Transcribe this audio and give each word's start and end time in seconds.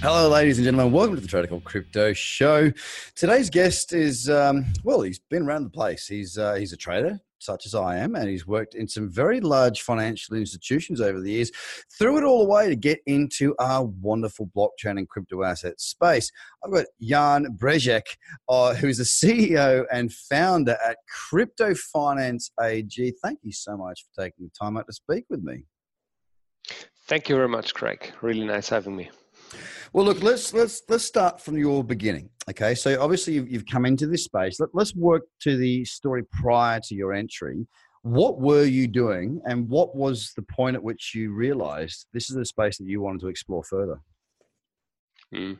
Hello, 0.00 0.28
ladies 0.28 0.58
and 0.58 0.64
gentlemen. 0.66 0.92
Welcome 0.92 1.14
to 1.14 1.22
the 1.22 1.26
Trader 1.26 1.48
Cobb 1.48 1.64
Crypto 1.64 2.12
Show. 2.12 2.70
Today's 3.14 3.48
guest 3.48 3.94
is, 3.94 4.28
um, 4.28 4.66
well, 4.84 5.00
he's 5.00 5.18
been 5.18 5.44
around 5.44 5.64
the 5.64 5.70
place. 5.70 6.06
He's 6.06 6.36
uh, 6.36 6.54
he's 6.54 6.74
a 6.74 6.76
trader, 6.76 7.18
such 7.38 7.64
as 7.64 7.74
I 7.74 7.96
am, 7.96 8.14
and 8.14 8.28
he's 8.28 8.46
worked 8.46 8.74
in 8.74 8.86
some 8.86 9.10
very 9.10 9.40
large 9.40 9.80
financial 9.80 10.36
institutions 10.36 11.00
over 11.00 11.18
the 11.18 11.32
years. 11.32 11.50
Threw 11.98 12.18
it 12.18 12.24
all 12.24 12.42
away 12.42 12.68
to 12.68 12.76
get 12.76 13.00
into 13.06 13.54
our 13.58 13.84
wonderful 13.84 14.50
blockchain 14.54 14.98
and 14.98 15.08
crypto 15.08 15.42
asset 15.42 15.80
space. 15.80 16.30
I've 16.62 16.72
got 16.72 16.84
Jan 17.00 17.56
Brzezek, 17.56 18.04
uh, 18.50 18.74
who's 18.74 18.98
the 18.98 19.04
CEO 19.04 19.86
and 19.90 20.12
founder 20.12 20.76
at 20.86 20.98
Crypto 21.08 21.74
Finance 21.74 22.50
AG. 22.60 23.14
Thank 23.22 23.38
you 23.42 23.52
so 23.52 23.78
much 23.78 24.04
for 24.04 24.24
taking 24.24 24.44
the 24.44 24.50
time 24.50 24.76
out 24.76 24.86
to 24.88 24.92
speak 24.92 25.24
with 25.30 25.42
me. 25.42 25.64
Thank 27.08 27.30
you 27.30 27.36
very 27.36 27.48
much, 27.48 27.72
Craig. 27.72 28.12
Really 28.20 28.44
nice 28.44 28.68
having 28.68 28.94
me. 28.94 29.10
Well, 29.92 30.04
look, 30.04 30.22
let's 30.22 30.52
let's 30.52 30.82
let's 30.88 31.04
start 31.04 31.40
from 31.40 31.56
your 31.56 31.82
beginning. 31.82 32.30
Okay, 32.50 32.74
so 32.74 33.00
obviously 33.00 33.34
you've, 33.34 33.50
you've 33.50 33.66
come 33.66 33.86
into 33.86 34.06
this 34.06 34.24
space. 34.24 34.60
Let, 34.60 34.70
let's 34.72 34.94
work 34.94 35.22
to 35.40 35.56
the 35.56 35.84
story 35.84 36.22
prior 36.24 36.80
to 36.84 36.94
your 36.94 37.12
entry. 37.12 37.66
What 38.02 38.40
were 38.40 38.64
you 38.64 38.86
doing, 38.86 39.40
and 39.46 39.68
what 39.68 39.96
was 39.96 40.32
the 40.36 40.42
point 40.42 40.76
at 40.76 40.82
which 40.82 41.12
you 41.14 41.32
realised 41.32 42.06
this 42.12 42.30
is 42.30 42.36
a 42.36 42.44
space 42.44 42.78
that 42.78 42.86
you 42.86 43.00
wanted 43.00 43.20
to 43.22 43.28
explore 43.28 43.64
further? 43.64 44.00
Mm. 45.34 45.58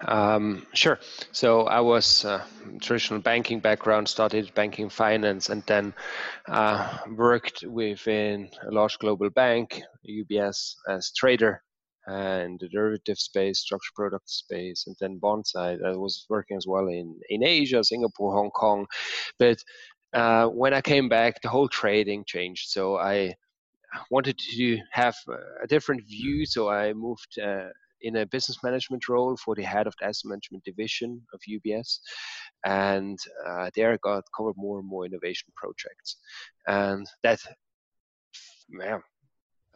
Um, 0.00 0.66
sure. 0.72 0.98
So 1.30 1.62
I 1.62 1.80
was 1.80 2.24
uh, 2.24 2.44
traditional 2.80 3.20
banking 3.20 3.60
background, 3.60 4.08
studied 4.08 4.52
banking 4.54 4.88
finance, 4.88 5.50
and 5.50 5.62
then 5.66 5.94
uh, 6.48 6.98
worked 7.08 7.62
within 7.62 8.50
a 8.68 8.72
large 8.72 8.98
global 8.98 9.30
bank, 9.30 9.80
UBS, 10.08 10.74
as 10.88 11.12
trader 11.12 11.62
and 12.06 12.58
the 12.60 12.68
derivative 12.68 13.18
space, 13.18 13.60
structured 13.60 13.94
product 13.94 14.28
space, 14.28 14.84
and 14.86 14.96
then 15.00 15.18
bond 15.18 15.46
side. 15.46 15.78
I 15.84 15.96
was 15.96 16.26
working 16.28 16.56
as 16.56 16.66
well 16.66 16.88
in, 16.88 17.18
in 17.30 17.44
Asia, 17.44 17.82
Singapore, 17.82 18.34
Hong 18.34 18.50
Kong. 18.50 18.86
But 19.38 19.58
uh, 20.12 20.46
when 20.48 20.74
I 20.74 20.80
came 20.80 21.08
back, 21.08 21.40
the 21.40 21.48
whole 21.48 21.68
trading 21.68 22.24
changed. 22.26 22.68
So 22.68 22.98
I 22.98 23.34
wanted 24.10 24.38
to 24.38 24.78
have 24.92 25.16
a 25.62 25.66
different 25.66 26.06
view. 26.06 26.46
So 26.46 26.68
I 26.68 26.92
moved 26.92 27.38
uh, 27.38 27.68
in 28.02 28.16
a 28.16 28.26
business 28.26 28.58
management 28.62 29.08
role 29.08 29.36
for 29.36 29.54
the 29.54 29.62
head 29.62 29.86
of 29.86 29.94
the 29.98 30.06
asset 30.06 30.28
management 30.28 30.62
division 30.64 31.22
of 31.32 31.40
UBS. 31.48 31.98
And 32.64 33.18
uh, 33.46 33.70
there 33.74 33.92
I 33.92 33.98
got 34.02 34.24
covered 34.36 34.56
more 34.56 34.78
and 34.78 34.88
more 34.88 35.06
innovation 35.06 35.48
projects. 35.56 36.16
And 36.66 37.06
that 37.22 37.40
yeah, 38.68 38.98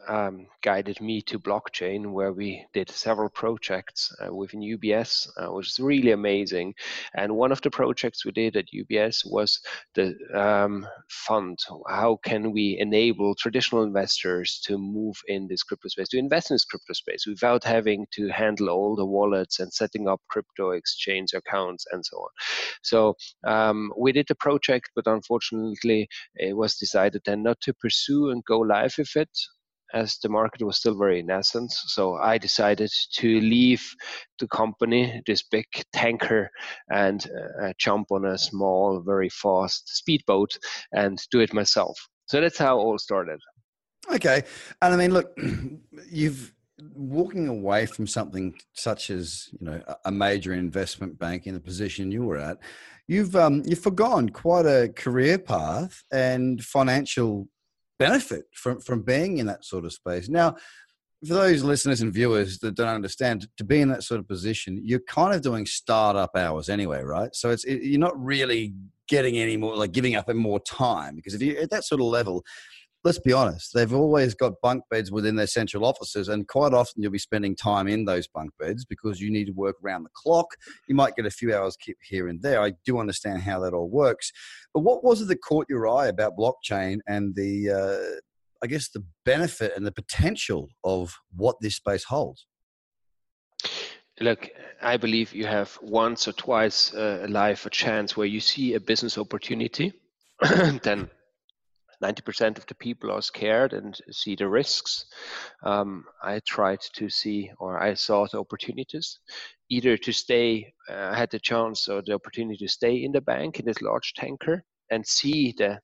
um, 0.07 0.47
guided 0.61 1.01
me 1.01 1.21
to 1.23 1.39
blockchain, 1.39 2.11
where 2.11 2.33
we 2.33 2.65
did 2.73 2.89
several 2.89 3.29
projects 3.29 4.11
uh, 4.19 4.33
within 4.33 4.61
UBS, 4.61 5.27
uh, 5.37 5.51
which 5.51 5.67
is 5.67 5.79
really 5.79 6.11
amazing. 6.11 6.73
And 7.15 7.35
one 7.35 7.51
of 7.51 7.61
the 7.61 7.69
projects 7.69 8.25
we 8.25 8.31
did 8.31 8.55
at 8.55 8.65
UBS 8.73 9.23
was 9.25 9.59
the 9.95 10.15
um, 10.33 10.87
fund. 11.09 11.59
How 11.87 12.19
can 12.23 12.51
we 12.51 12.77
enable 12.79 13.35
traditional 13.35 13.83
investors 13.83 14.61
to 14.65 14.77
move 14.77 15.15
in 15.27 15.47
this 15.47 15.63
crypto 15.63 15.89
space, 15.89 16.09
to 16.09 16.17
invest 16.17 16.51
in 16.51 16.55
this 16.55 16.65
crypto 16.65 16.93
space 16.93 17.25
without 17.27 17.63
having 17.63 18.07
to 18.13 18.27
handle 18.29 18.69
all 18.69 18.95
the 18.95 19.05
wallets 19.05 19.59
and 19.59 19.71
setting 19.73 20.07
up 20.07 20.21
crypto 20.29 20.71
exchange 20.71 21.33
accounts 21.33 21.85
and 21.91 22.05
so 22.05 22.17
on? 22.17 22.29
So 22.81 23.15
um, 23.45 23.91
we 23.97 24.11
did 24.11 24.27
the 24.27 24.35
project, 24.35 24.89
but 24.95 25.07
unfortunately, 25.07 26.07
it 26.35 26.55
was 26.55 26.75
decided 26.75 27.21
then 27.25 27.43
not 27.43 27.59
to 27.61 27.73
pursue 27.73 28.29
and 28.29 28.43
go 28.45 28.59
live 28.59 28.95
with 28.97 29.15
it 29.15 29.29
as 29.93 30.17
the 30.19 30.29
market 30.29 30.63
was 30.63 30.77
still 30.77 30.97
very 30.97 31.21
nascent. 31.21 31.71
So 31.71 32.15
I 32.15 32.37
decided 32.37 32.91
to 33.13 33.39
leave 33.41 33.83
the 34.39 34.47
company, 34.47 35.21
this 35.25 35.43
big 35.43 35.65
tanker, 35.93 36.49
and 36.91 37.25
uh, 37.61 37.73
jump 37.77 38.07
on 38.11 38.25
a 38.25 38.37
small, 38.37 39.01
very 39.05 39.29
fast 39.29 39.97
speedboat 39.97 40.57
and 40.91 41.19
do 41.31 41.39
it 41.39 41.53
myself. 41.53 41.97
So 42.27 42.41
that's 42.41 42.57
how 42.57 42.79
it 42.79 42.83
all 42.83 42.97
started. 42.97 43.39
Okay. 44.11 44.43
And 44.81 44.93
I 44.93 44.97
mean, 44.97 45.13
look, 45.13 45.37
you've 46.11 46.53
walking 46.93 47.47
away 47.47 47.85
from 47.85 48.07
something 48.07 48.57
such 48.73 49.09
as 49.09 49.49
you 49.59 49.65
know 49.65 49.81
a 50.05 50.11
major 50.11 50.53
investment 50.53 51.19
bank 51.19 51.45
in 51.45 51.53
the 51.53 51.59
position 51.59 52.11
you 52.11 52.23
were 52.23 52.37
at 52.37 52.57
you've 53.07 53.35
um, 53.35 53.61
you've 53.65 53.79
forgone 53.79 54.29
quite 54.29 54.65
a 54.65 54.89
career 54.95 55.37
path 55.37 56.03
and 56.11 56.63
financial 56.63 57.47
benefit 57.99 58.45
from 58.53 58.79
from 58.79 59.03
being 59.03 59.37
in 59.37 59.45
that 59.45 59.63
sort 59.63 59.85
of 59.85 59.93
space. 59.93 60.29
Now, 60.29 60.55
for 61.27 61.33
those 61.33 61.63
listeners 61.63 62.01
and 62.01 62.13
viewers 62.13 62.59
that 62.59 62.75
don't 62.75 62.87
understand, 62.87 63.47
to 63.57 63.63
be 63.63 63.81
in 63.81 63.89
that 63.89 64.03
sort 64.03 64.19
of 64.19 64.27
position, 64.27 64.81
you're 64.83 65.01
kind 65.01 65.35
of 65.35 65.41
doing 65.41 65.65
startup 65.65 66.35
hours 66.35 66.69
anyway, 66.69 67.01
right? 67.03 67.35
So 67.35 67.51
it's 67.51 67.65
it, 67.65 67.83
you're 67.83 67.99
not 67.99 68.17
really 68.17 68.73
getting 69.07 69.37
any 69.37 69.57
more 69.57 69.75
like 69.75 69.91
giving 69.91 70.15
up 70.15 70.29
any 70.29 70.39
more 70.39 70.59
time 70.61 71.15
because 71.15 71.33
if 71.33 71.41
you're 71.41 71.59
at 71.59 71.71
that 71.71 71.83
sort 71.83 71.99
of 71.99 72.07
level, 72.07 72.43
let's 73.03 73.19
be 73.19 73.31
honest, 73.33 73.71
they've 73.73 73.93
always 73.93 74.33
got 74.33 74.61
bunk 74.61 74.83
beds 74.89 75.11
within 75.11 75.35
their 75.35 75.47
central 75.47 75.85
offices, 75.85 76.27
and 76.27 76.47
quite 76.47 76.73
often 76.73 77.01
you'll 77.01 77.11
be 77.11 77.19
spending 77.19 77.55
time 77.55 77.87
in 77.87 78.05
those 78.05 78.27
bunk 78.27 78.51
beds 78.59 78.85
because 78.85 79.21
you 79.21 79.31
need 79.31 79.45
to 79.45 79.53
work 79.53 79.75
around 79.83 80.03
the 80.03 80.09
clock. 80.13 80.47
You 80.87 80.95
might 80.95 81.15
get 81.15 81.25
a 81.25 81.31
few 81.31 81.55
hours 81.55 81.77
here 82.01 82.27
and 82.27 82.41
there. 82.41 82.61
I 82.61 82.73
do 82.85 82.99
understand 82.99 83.41
how 83.41 83.59
that 83.61 83.73
all 83.73 83.89
works. 83.89 84.31
But 84.73 84.81
what 84.81 85.03
was 85.03 85.21
it 85.21 85.27
that 85.29 85.37
caught 85.37 85.67
your 85.69 85.87
eye 85.87 86.07
about 86.07 86.37
blockchain 86.37 86.99
and 87.07 87.35
the, 87.35 87.71
uh, 87.71 88.19
I 88.63 88.67
guess, 88.67 88.89
the 88.89 89.03
benefit 89.23 89.73
and 89.75 89.85
the 89.85 89.91
potential 89.91 90.69
of 90.83 91.15
what 91.35 91.55
this 91.61 91.75
space 91.75 92.03
holds? 92.05 92.45
Look, 94.19 94.49
I 94.81 94.97
believe 94.97 95.33
you 95.33 95.45
have 95.45 95.77
once 95.81 96.27
or 96.27 96.33
twice 96.33 96.93
uh, 96.93 97.21
a 97.23 97.27
life 97.29 97.65
a 97.65 97.69
chance 97.69 98.17
where 98.17 98.27
you 98.27 98.41
see 98.41 98.73
a 98.73 98.79
business 98.79 99.17
opportunity, 99.17 99.93
then 100.83 101.09
90% 102.03 102.57
of 102.57 102.65
the 102.65 102.75
people 102.75 103.11
are 103.11 103.21
scared 103.21 103.73
and 103.73 103.99
see 104.11 104.35
the 104.35 104.47
risks. 104.47 105.05
Um, 105.63 106.05
I 106.23 106.39
tried 106.47 106.79
to 106.93 107.09
see, 107.09 107.51
or 107.59 107.81
I 107.81 107.93
saw 107.93 108.25
the 108.27 108.39
opportunities, 108.39 109.19
either 109.69 109.97
to 109.97 110.11
stay, 110.13 110.73
uh, 110.89 111.09
I 111.11 111.17
had 111.17 111.31
the 111.31 111.39
chance 111.39 111.87
or 111.87 112.01
the 112.01 112.13
opportunity 112.13 112.57
to 112.65 112.71
stay 112.71 113.03
in 113.03 113.11
the 113.11 113.21
bank 113.21 113.59
in 113.59 113.65
this 113.65 113.81
large 113.81 114.13
tanker 114.13 114.63
and 114.89 115.05
see 115.05 115.53
the 115.57 115.79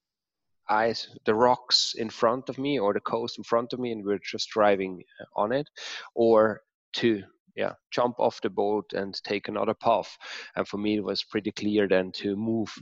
ice, 0.70 1.08
the 1.26 1.36
rocks 1.36 1.94
in 1.98 2.10
front 2.10 2.50
of 2.50 2.58
me 2.58 2.80
or 2.80 2.94
the 2.94 3.02
coast 3.02 3.38
in 3.38 3.44
front 3.44 3.74
of 3.74 3.80
me, 3.80 3.92
and 3.92 4.04
we're 4.04 4.20
just 4.20 4.50
driving 4.50 5.04
uh, 5.20 5.42
on 5.42 5.52
it, 5.52 5.70
or 6.16 6.62
to 6.94 7.22
yeah 7.56 7.72
jump 7.92 8.16
off 8.20 8.42
the 8.42 8.50
boat 8.50 8.86
and 8.94 9.22
take 9.24 9.48
another 9.48 9.74
path 9.74 10.18
and 10.56 10.68
for 10.68 10.78
me 10.78 10.98
it 10.98 11.04
was 11.04 11.24
pretty 11.24 11.52
clear 11.52 11.88
then 11.88 12.12
to 12.12 12.36
move 12.36 12.74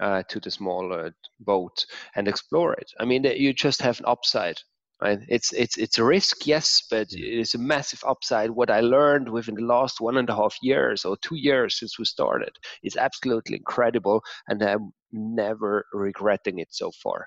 uh, 0.00 0.22
to 0.28 0.40
the 0.40 0.50
smaller 0.50 1.14
boat 1.40 1.86
and 2.16 2.28
explore 2.28 2.74
it. 2.74 2.90
I 2.98 3.04
mean, 3.04 3.24
you 3.24 3.52
just 3.52 3.82
have 3.82 3.98
an 4.00 4.06
upside. 4.06 4.58
Right? 5.00 5.18
It's 5.28 5.52
it's 5.52 5.76
it's 5.78 5.98
a 5.98 6.04
risk, 6.04 6.46
yes, 6.46 6.84
but 6.88 7.08
it's 7.10 7.56
a 7.56 7.58
massive 7.58 8.04
upside. 8.06 8.50
What 8.50 8.70
I 8.70 8.78
learned 8.78 9.28
within 9.28 9.56
the 9.56 9.62
last 9.62 10.00
one 10.00 10.16
and 10.16 10.30
a 10.30 10.36
half 10.36 10.56
years 10.62 11.04
or 11.04 11.16
two 11.16 11.34
years 11.34 11.80
since 11.80 11.98
we 11.98 12.04
started 12.04 12.56
is 12.84 12.96
absolutely 12.96 13.56
incredible, 13.56 14.22
and 14.46 14.62
I'm 14.62 14.92
never 15.10 15.86
regretting 15.92 16.60
it 16.60 16.68
so 16.70 16.92
far. 17.02 17.26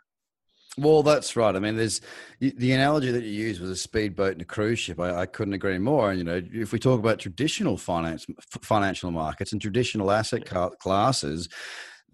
Well, 0.78 1.04
that's 1.04 1.36
right. 1.36 1.56
I 1.56 1.60
mean, 1.60 1.78
there's 1.78 2.02
the 2.40 2.74
analogy 2.74 3.12
that 3.12 3.24
you 3.24 3.32
use 3.32 3.60
with 3.60 3.72
a 3.72 3.76
speedboat 3.78 4.34
and 4.34 4.42
a 4.42 4.46
cruise 4.46 4.80
ship. 4.80 5.00
I, 5.00 5.22
I 5.22 5.26
couldn't 5.26 5.54
agree 5.54 5.78
more. 5.78 6.12
And 6.12 6.18
you 6.18 6.24
know, 6.26 6.42
if 6.54 6.74
we 6.74 6.80
talk 6.80 7.00
about 7.00 7.20
traditional 7.20 7.78
finance, 7.78 8.26
financial 8.62 9.12
markets 9.12 9.54
and 9.54 9.62
traditional 9.62 10.12
asset 10.12 10.46
classes, 10.80 11.48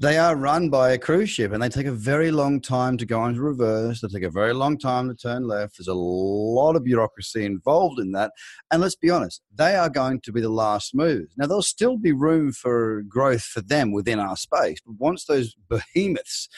they 0.02 0.18
are 0.18 0.36
run 0.36 0.68
by 0.68 0.94
a 0.94 0.98
cruise 0.98 1.30
ship 1.30 1.52
and 1.52 1.62
they 1.62 1.70
take 1.70 1.86
a 1.86 1.92
very 1.92 2.32
long 2.32 2.60
time 2.60 2.98
to 2.98 3.06
go 3.06 3.24
into 3.28 3.40
reverse. 3.40 4.02
They 4.02 4.08
take 4.08 4.24
a 4.24 4.32
very 4.32 4.52
long 4.52 4.80
time 4.80 5.08
to 5.08 5.14
turn 5.14 5.48
left. 5.48 5.78
There's 5.78 5.88
a 5.88 5.94
lot 5.94 6.76
of 6.76 6.84
bureaucracy 6.84 7.46
involved 7.46 8.00
in 8.00 8.12
that. 8.14 8.32
And 8.72 8.82
let's 8.82 8.96
be 8.96 9.12
honest, 9.12 9.44
they 9.54 9.76
are 9.76 9.92
going 9.92 10.22
to 10.22 10.32
be 10.32 10.42
the 10.42 10.50
last 10.50 10.96
move. 10.96 11.28
Now, 11.38 11.46
there'll 11.46 11.62
still 11.62 12.00
be 12.00 12.14
room 12.14 12.52
for 12.52 13.04
growth 13.08 13.44
for 13.44 13.62
them 13.62 13.92
within 13.92 14.18
our 14.18 14.36
space. 14.36 14.80
But 14.84 14.96
once 14.98 15.26
those 15.26 15.56
behemoths 15.70 16.50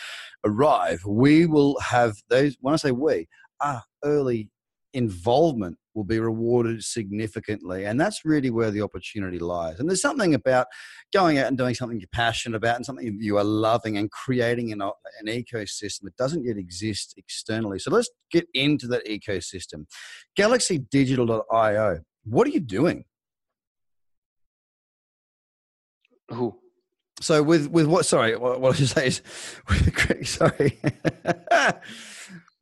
arrive, 0.45 1.01
we 1.05 1.45
will 1.45 1.77
have 1.81 2.15
those, 2.29 2.55
when 2.61 2.73
I 2.73 2.77
say 2.77 2.91
we, 2.91 3.27
our 3.59 3.83
early 4.05 4.51
involvement 4.93 5.77
will 5.93 6.03
be 6.03 6.19
rewarded 6.19 6.83
significantly. 6.83 7.85
And 7.85 7.99
that's 7.99 8.25
really 8.25 8.49
where 8.49 8.71
the 8.71 8.81
opportunity 8.81 9.39
lies. 9.39 9.79
And 9.79 9.89
there's 9.89 10.01
something 10.01 10.33
about 10.33 10.67
going 11.13 11.37
out 11.37 11.47
and 11.47 11.57
doing 11.57 11.75
something 11.75 11.99
you're 11.99 12.07
passionate 12.11 12.57
about 12.57 12.75
and 12.75 12.85
something 12.85 13.17
you 13.19 13.37
are 13.37 13.43
loving 13.43 13.97
and 13.97 14.09
creating 14.11 14.71
an, 14.71 14.81
an 14.81 15.27
ecosystem 15.27 16.03
that 16.03 16.17
doesn't 16.17 16.45
yet 16.45 16.57
exist 16.57 17.13
externally. 17.17 17.79
So 17.79 17.91
let's 17.91 18.09
get 18.31 18.47
into 18.53 18.87
that 18.87 19.05
ecosystem. 19.05 19.85
GalaxyDigital.io, 20.37 21.99
what 22.23 22.47
are 22.47 22.51
you 22.51 22.59
doing? 22.59 23.05
Who? 26.29 26.57
So 27.21 27.43
with 27.43 27.67
with 27.67 27.85
what? 27.85 28.05
Sorry, 28.05 28.35
what, 28.35 28.59
what 28.59 28.71
did 28.71 28.81
you 28.81 28.87
say? 28.87 29.07
Is 29.07 29.21
sorry. 30.29 30.81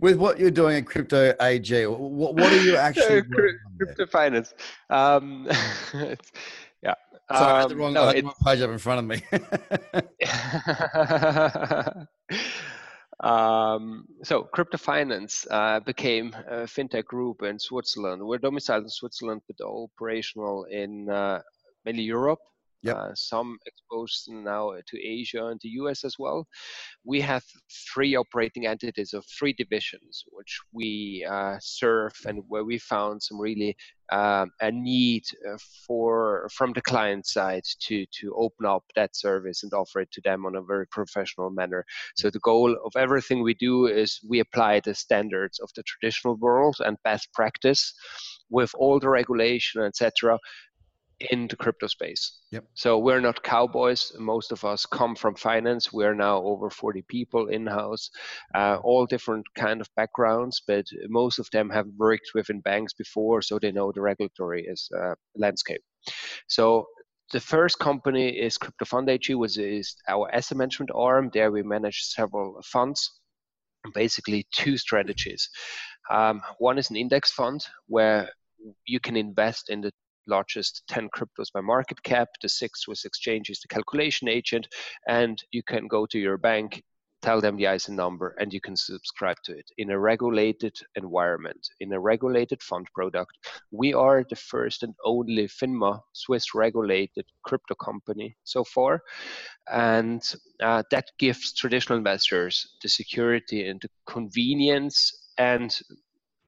with 0.01 0.17
what 0.17 0.39
you're 0.39 0.51
doing 0.51 0.77
at 0.77 0.85
Crypto 0.85 1.33
AG, 1.39 1.85
what, 1.85 2.35
what 2.35 2.51
are 2.51 2.61
you 2.61 2.75
actually 2.87 3.21
so, 3.21 3.53
crypto 3.77 4.05
finance? 4.07 4.53
Um, 4.89 5.47
yeah. 6.83 6.95
Sorry, 7.31 7.51
um, 7.51 7.55
I 7.55 7.59
had 7.61 7.69
the 7.69 7.75
um, 7.75 7.79
wrong, 7.79 7.93
no, 7.93 8.03
I 8.03 8.07
had 8.07 8.17
the 8.17 8.23
wrong 8.23 8.35
page 8.43 8.61
up 8.61 8.71
in 8.71 8.77
front 8.79 8.99
of 8.99 9.05
me. 9.05 9.21
um, 13.21 14.05
so, 14.23 14.43
crypto 14.43 14.77
finance 14.77 15.47
uh, 15.49 15.79
became 15.79 16.35
a 16.49 16.63
fintech 16.63 17.05
group 17.05 17.43
in 17.43 17.59
Switzerland. 17.59 18.21
We're 18.21 18.39
domiciled 18.39 18.83
in 18.83 18.89
Switzerland, 18.89 19.41
but 19.47 19.63
operational 19.63 20.65
in 20.65 21.09
uh, 21.09 21.41
mainly 21.85 22.03
Europe 22.03 22.39
Yep. 22.83 22.95
Uh, 22.97 23.13
some 23.13 23.57
exposed 23.67 24.25
now 24.29 24.71
to 24.87 25.07
Asia 25.07 25.45
and 25.47 25.59
the 25.61 25.69
US 25.81 26.03
as 26.03 26.15
well. 26.17 26.47
We 27.03 27.21
have 27.21 27.43
three 27.93 28.15
operating 28.15 28.65
entities 28.65 29.13
of 29.13 29.23
three 29.37 29.53
divisions, 29.53 30.23
which 30.31 30.59
we 30.73 31.25
uh, 31.29 31.57
serve 31.61 32.13
and 32.25 32.43
where 32.47 32.63
we 32.63 32.79
found 32.79 33.21
some 33.21 33.39
really 33.39 33.75
uh, 34.11 34.45
a 34.61 34.71
need 34.71 35.23
uh, 35.47 35.57
for 35.87 36.49
from 36.51 36.73
the 36.73 36.81
client 36.81 37.25
side 37.25 37.63
to 37.79 38.05
to 38.19 38.33
open 38.35 38.65
up 38.65 38.83
that 38.95 39.15
service 39.15 39.63
and 39.63 39.71
offer 39.73 40.01
it 40.01 40.11
to 40.11 40.21
them 40.21 40.45
on 40.45 40.55
a 40.55 40.61
very 40.63 40.87
professional 40.87 41.49
manner. 41.49 41.85
So 42.17 42.29
the 42.29 42.39
goal 42.39 42.75
of 42.83 42.91
everything 42.97 43.43
we 43.43 43.53
do 43.53 43.85
is 43.85 44.19
we 44.27 44.39
apply 44.39 44.81
the 44.81 44.95
standards 44.95 45.59
of 45.59 45.69
the 45.75 45.83
traditional 45.83 46.35
world 46.37 46.77
and 46.79 46.97
best 47.03 47.31
practice 47.33 47.93
with 48.49 48.71
all 48.75 48.99
the 48.99 49.07
regulation, 49.07 49.81
etc 49.81 50.37
in 51.29 51.47
the 51.47 51.55
crypto 51.55 51.87
space. 51.87 52.39
Yep. 52.51 52.65
So 52.73 52.97
we're 52.97 53.21
not 53.21 53.43
cowboys. 53.43 54.11
Most 54.17 54.51
of 54.51 54.65
us 54.65 54.85
come 54.85 55.15
from 55.15 55.35
finance. 55.35 55.93
We're 55.93 56.15
now 56.15 56.37
over 56.37 56.69
40 56.69 57.03
people 57.07 57.47
in 57.47 57.67
house, 57.67 58.09
uh, 58.55 58.77
all 58.83 59.05
different 59.05 59.45
kind 59.55 59.81
of 59.81 59.89
backgrounds, 59.95 60.61
but 60.67 60.85
most 61.09 61.39
of 61.39 61.49
them 61.51 61.69
have 61.69 61.87
worked 61.97 62.31
within 62.33 62.61
banks 62.61 62.93
before, 62.93 63.41
so 63.41 63.59
they 63.59 63.71
know 63.71 63.91
the 63.91 64.01
regulatory 64.01 64.65
is 64.65 64.89
uh, 64.97 65.15
landscape. 65.35 65.81
So 66.47 66.87
the 67.31 67.39
first 67.39 67.79
company 67.79 68.29
is 68.29 68.57
Crypto 68.57 68.85
Fund 68.85 69.09
AG, 69.09 69.33
which 69.35 69.57
is 69.57 69.95
our 70.07 70.33
asset 70.33 70.57
management 70.57 70.91
arm. 70.93 71.29
There 71.33 71.51
we 71.51 71.63
manage 71.63 72.01
several 72.03 72.61
funds, 72.65 73.19
basically 73.93 74.47
two 74.51 74.77
strategies. 74.77 75.49
Um, 76.09 76.41
one 76.57 76.77
is 76.77 76.89
an 76.89 76.97
index 76.97 77.31
fund 77.31 77.65
where 77.87 78.29
you 78.85 78.99
can 78.99 79.15
invest 79.15 79.69
in 79.69 79.81
the 79.81 79.91
largest 80.31 80.83
10 80.87 81.09
cryptos 81.15 81.51
by 81.53 81.61
market 81.61 82.01
cap. 82.03 82.29
The 82.41 82.49
SIX 82.49 82.81
Swiss 82.81 83.05
exchange 83.05 83.49
is 83.49 83.59
the 83.59 83.67
calculation 83.67 84.27
agent. 84.27 84.67
And 85.07 85.37
you 85.51 85.61
can 85.63 85.87
go 85.87 86.05
to 86.07 86.17
your 86.17 86.37
bank, 86.37 86.81
tell 87.21 87.41
them 87.41 87.57
the 87.57 87.67
ISIN 87.67 87.95
number, 87.95 88.35
and 88.39 88.51
you 88.53 88.61
can 88.61 88.75
subscribe 88.75 89.37
to 89.43 89.51
it 89.57 89.69
in 89.77 89.91
a 89.91 89.99
regulated 89.99 90.75
environment, 90.95 91.61
in 91.79 91.93
a 91.93 91.99
regulated 91.99 92.63
fund 92.63 92.87
product. 92.95 93.31
We 93.71 93.93
are 93.93 94.25
the 94.29 94.35
first 94.35 94.83
and 94.83 94.95
only 95.05 95.47
FINMA 95.47 95.99
Swiss 96.13 96.55
regulated 96.55 97.25
crypto 97.45 97.75
company 97.75 98.35
so 98.43 98.63
far. 98.63 99.01
And 99.71 100.23
uh, 100.63 100.83
that 100.91 101.05
gives 101.19 101.53
traditional 101.53 101.97
investors 101.97 102.77
the 102.81 102.89
security 102.89 103.67
and 103.67 103.79
the 103.81 103.89
convenience 104.07 105.11
and 105.37 105.77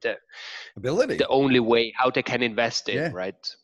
the 0.02 0.16
ability 0.76 1.16
the 1.16 1.28
only 1.28 1.60
way 1.60 1.92
how 1.96 2.10
they 2.10 2.22
can 2.22 2.42
invest 2.42 2.88
in 2.88 2.96
yeah. 2.96 3.10
right 3.12 3.56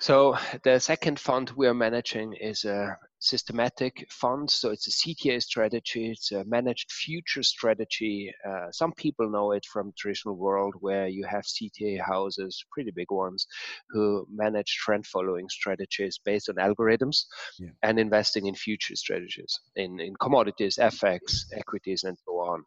so 0.00 0.36
the 0.62 0.78
second 0.78 1.18
fund 1.18 1.50
we 1.56 1.66
are 1.66 1.74
managing 1.74 2.32
is 2.34 2.64
a 2.64 2.96
systematic 3.18 4.06
fund. 4.10 4.48
So 4.48 4.70
it's 4.70 4.86
a 4.86 4.90
CTA 4.90 5.42
strategy. 5.42 6.10
It's 6.10 6.30
a 6.30 6.44
managed 6.44 6.92
future 6.92 7.42
strategy. 7.42 8.32
Uh, 8.48 8.70
some 8.70 8.92
people 8.92 9.28
know 9.28 9.52
it 9.52 9.66
from 9.66 9.92
traditional 9.98 10.36
world 10.36 10.74
where 10.80 11.08
you 11.08 11.24
have 11.24 11.42
CTA 11.42 12.00
houses, 12.00 12.64
pretty 12.70 12.92
big 12.92 13.10
ones, 13.10 13.46
who 13.90 14.26
manage 14.32 14.76
trend 14.76 15.06
following 15.06 15.48
strategies 15.48 16.20
based 16.24 16.48
on 16.48 16.56
algorithms 16.56 17.24
yeah. 17.58 17.70
and 17.82 17.98
investing 17.98 18.46
in 18.46 18.54
future 18.54 18.94
strategies 18.94 19.58
in, 19.74 19.98
in 19.98 20.14
commodities, 20.20 20.78
FX, 20.80 21.46
equities, 21.52 22.04
and 22.04 22.16
so 22.24 22.32
on. 22.34 22.62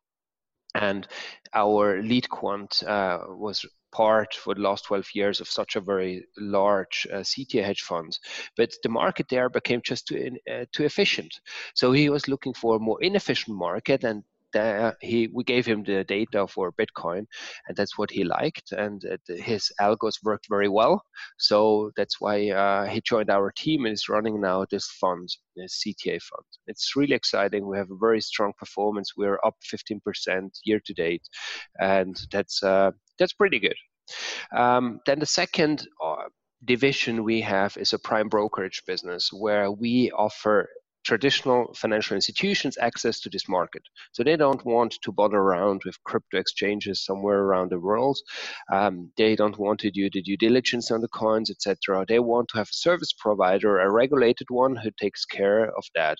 And 0.75 1.07
our 1.53 2.01
lead 2.01 2.29
quant 2.29 2.83
uh, 2.83 3.19
was 3.27 3.65
part 3.91 4.33
for 4.33 4.55
the 4.55 4.61
last 4.61 4.85
12 4.85 5.07
years 5.13 5.41
of 5.41 5.47
such 5.47 5.75
a 5.75 5.81
very 5.81 6.25
large 6.37 7.07
uh, 7.11 7.17
CTA 7.17 7.63
hedge 7.63 7.81
funds. 7.81 8.19
But 8.57 8.71
the 8.83 8.89
market 8.89 9.27
there 9.29 9.49
became 9.49 9.81
just 9.83 10.07
too, 10.07 10.37
uh, 10.51 10.65
too 10.71 10.83
efficient. 10.85 11.39
So 11.75 11.91
he 11.91 12.09
was 12.09 12.27
looking 12.27 12.53
for 12.53 12.75
a 12.75 12.79
more 12.79 13.01
inefficient 13.01 13.57
market 13.57 14.03
and 14.03 14.23
uh, 14.55 14.91
he 15.01 15.29
we 15.33 15.43
gave 15.43 15.65
him 15.65 15.83
the 15.83 16.03
data 16.03 16.47
for 16.47 16.73
Bitcoin, 16.73 17.25
and 17.67 17.75
that's 17.75 17.97
what 17.97 18.11
he 18.11 18.23
liked, 18.23 18.71
and 18.71 19.03
uh, 19.05 19.17
his 19.35 19.71
algos 19.79 20.15
worked 20.23 20.47
very 20.49 20.69
well. 20.69 21.03
So 21.37 21.91
that's 21.95 22.19
why 22.19 22.49
uh, 22.49 22.85
he 22.87 23.01
joined 23.01 23.29
our 23.29 23.51
team 23.55 23.85
and 23.85 23.93
is 23.93 24.09
running 24.09 24.41
now 24.41 24.65
this 24.69 24.87
fund, 24.99 25.29
this 25.55 25.83
CTA 25.83 26.21
fund. 26.21 26.45
It's 26.67 26.95
really 26.95 27.15
exciting. 27.15 27.67
We 27.67 27.77
have 27.77 27.91
a 27.91 27.97
very 27.99 28.21
strong 28.21 28.53
performance. 28.57 29.13
We're 29.17 29.39
up 29.45 29.55
15% 29.73 30.49
year 30.63 30.81
to 30.85 30.93
date, 30.93 31.23
and 31.79 32.15
that's 32.31 32.63
uh, 32.63 32.91
that's 33.19 33.33
pretty 33.33 33.59
good. 33.59 33.75
Um, 34.55 34.99
then 35.05 35.19
the 35.19 35.25
second 35.25 35.87
uh, 36.03 36.27
division 36.65 37.23
we 37.23 37.41
have 37.41 37.77
is 37.77 37.93
a 37.93 37.99
prime 37.99 38.29
brokerage 38.29 38.83
business 38.85 39.29
where 39.31 39.71
we 39.71 40.11
offer 40.11 40.67
traditional 41.03 41.73
financial 41.75 42.15
institutions 42.15 42.77
access 42.79 43.19
to 43.21 43.29
this 43.29 43.47
market. 43.49 43.81
So 44.11 44.23
they 44.23 44.35
don't 44.35 44.63
want 44.65 44.95
to 45.01 45.11
bother 45.11 45.37
around 45.37 45.81
with 45.85 46.01
crypto 46.03 46.37
exchanges 46.37 47.05
somewhere 47.05 47.39
around 47.39 47.71
the 47.71 47.79
world. 47.79 48.17
Um, 48.71 49.11
they 49.17 49.35
don't 49.35 49.57
want 49.57 49.79
to 49.81 49.91
do 49.91 50.09
the 50.11 50.21
due 50.21 50.37
diligence 50.37 50.91
on 50.91 51.01
the 51.01 51.07
coins, 51.09 51.49
etc. 51.49 52.05
They 52.07 52.19
want 52.19 52.49
to 52.49 52.57
have 52.57 52.69
a 52.71 52.75
service 52.75 53.13
provider, 53.13 53.79
a 53.79 53.91
regulated 53.91 54.47
one 54.49 54.75
who 54.75 54.91
takes 54.99 55.25
care 55.25 55.65
of 55.65 55.83
that. 55.95 56.17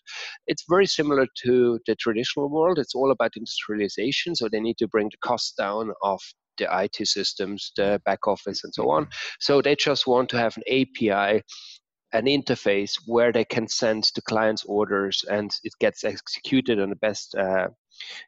It's 0.48 0.66
very 0.70 0.86
similar 0.88 1.28
to 1.44 1.80
the 1.86 1.96
traditional 1.96 2.50
world. 2.50 2.80
It's 2.80 2.96
all 2.96 3.12
about 3.12 3.32
industrialization. 3.36 4.36
So 4.36 4.50
they 4.50 4.60
need 4.60 4.78
to 4.78 4.88
bring 4.88 5.10
the 5.10 5.28
cost 5.28 5.58
down 5.58 5.92
of 6.02 6.20
the 6.58 6.68
IT 6.84 7.08
systems, 7.08 7.72
the 7.76 8.02
back 8.06 8.28
office, 8.28 8.64
and 8.64 8.74
so 8.74 8.90
on. 8.90 9.08
So 9.40 9.62
they 9.62 9.76
just 9.76 10.08
want 10.08 10.30
to 10.30 10.38
have 10.38 10.58
an 10.58 10.64
API 10.68 11.42
an 12.14 12.26
interface 12.26 12.96
where 13.06 13.32
they 13.32 13.46
can 13.46 13.68
send 13.68 14.12
the 14.16 14.22
client's 14.22 14.64
orders 14.66 15.24
and 15.30 15.56
it 15.64 15.74
gets 15.80 16.04
executed 16.04 16.80
on 16.80 16.90
the 16.90 16.96
best 16.98 17.36
uh, 17.36 17.68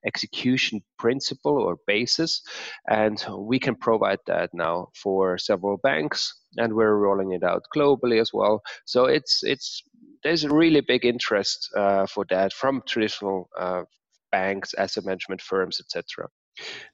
execution 0.06 0.82
principle 0.98 1.58
or 1.58 1.78
basis. 1.88 2.42
And 2.90 3.24
we 3.38 3.60
can 3.60 3.76
provide 3.76 4.20
that 4.28 4.52
now 4.54 4.90
for 4.96 5.38
several 5.38 5.78
banks 5.78 6.34
and 6.58 6.74
we're 6.74 6.96
rolling 6.96 7.32
it 7.32 7.44
out 7.44 7.64
globally 7.76 8.22
as 8.22 8.32
well. 8.34 8.62
So 8.86 9.06
it's, 9.06 9.44
it's, 9.44 9.84
there's 10.24 10.44
a 10.44 10.54
really 10.54 10.82
big 10.82 11.06
interest 11.06 11.70
uh, 11.76 12.06
for 12.06 12.26
that 12.30 12.54
from 12.54 12.84
traditional 12.88 13.50
uh, 13.60 13.84
banks, 14.32 14.74
asset 14.76 15.06
management 15.06 15.42
firms, 15.42 15.80
etc. 15.80 16.28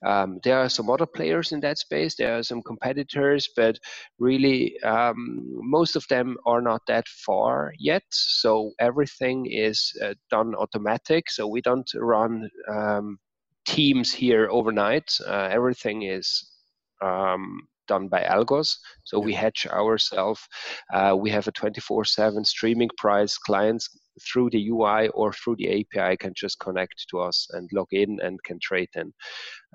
Um, 0.05 0.39
there 0.43 0.59
are 0.59 0.69
some 0.69 0.89
other 0.89 1.05
players 1.05 1.51
in 1.51 1.59
that 1.61 1.77
space. 1.77 2.15
There 2.15 2.37
are 2.37 2.43
some 2.43 2.61
competitors, 2.61 3.49
but 3.55 3.77
really 4.17 4.79
um, 4.83 5.45
most 5.61 5.95
of 5.95 6.05
them 6.09 6.37
are 6.45 6.61
not 6.61 6.81
that 6.87 7.07
far 7.07 7.73
yet. 7.77 8.03
So 8.11 8.71
everything 8.79 9.47
is 9.49 9.93
uh, 10.03 10.13
done 10.29 10.55
automatic. 10.55 11.29
So 11.29 11.47
we 11.47 11.61
don't 11.61 11.89
run 11.95 12.49
um, 12.71 13.17
teams 13.65 14.11
here 14.13 14.47
overnight. 14.49 15.11
Uh, 15.25 15.49
everything 15.51 16.03
is 16.03 16.49
um, 17.01 17.61
done 17.89 18.07
by 18.07 18.21
algos. 18.35 18.69
So 19.03 19.19
we 19.19 19.33
hedge 19.33 19.67
ourselves. 19.69 20.41
Uh, 20.93 21.15
we 21.23 21.29
have 21.31 21.47
a 21.47 21.51
24/7 21.51 22.45
streaming 22.45 22.91
price. 22.97 23.37
Clients 23.37 23.89
through 24.27 24.49
the 24.51 24.69
UI 24.69 25.09
or 25.09 25.33
through 25.33 25.57
the 25.57 25.69
API 25.77 26.17
can 26.17 26.33
just 26.35 26.59
connect 26.59 27.05
to 27.09 27.19
us 27.19 27.47
and 27.51 27.69
log 27.73 27.87
in 27.91 28.19
and 28.21 28.41
can 28.43 28.59
trade 28.61 28.89
in 28.95 29.11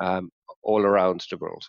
um, 0.00 0.30
all 0.62 0.82
around 0.82 1.24
the 1.30 1.36
world. 1.36 1.64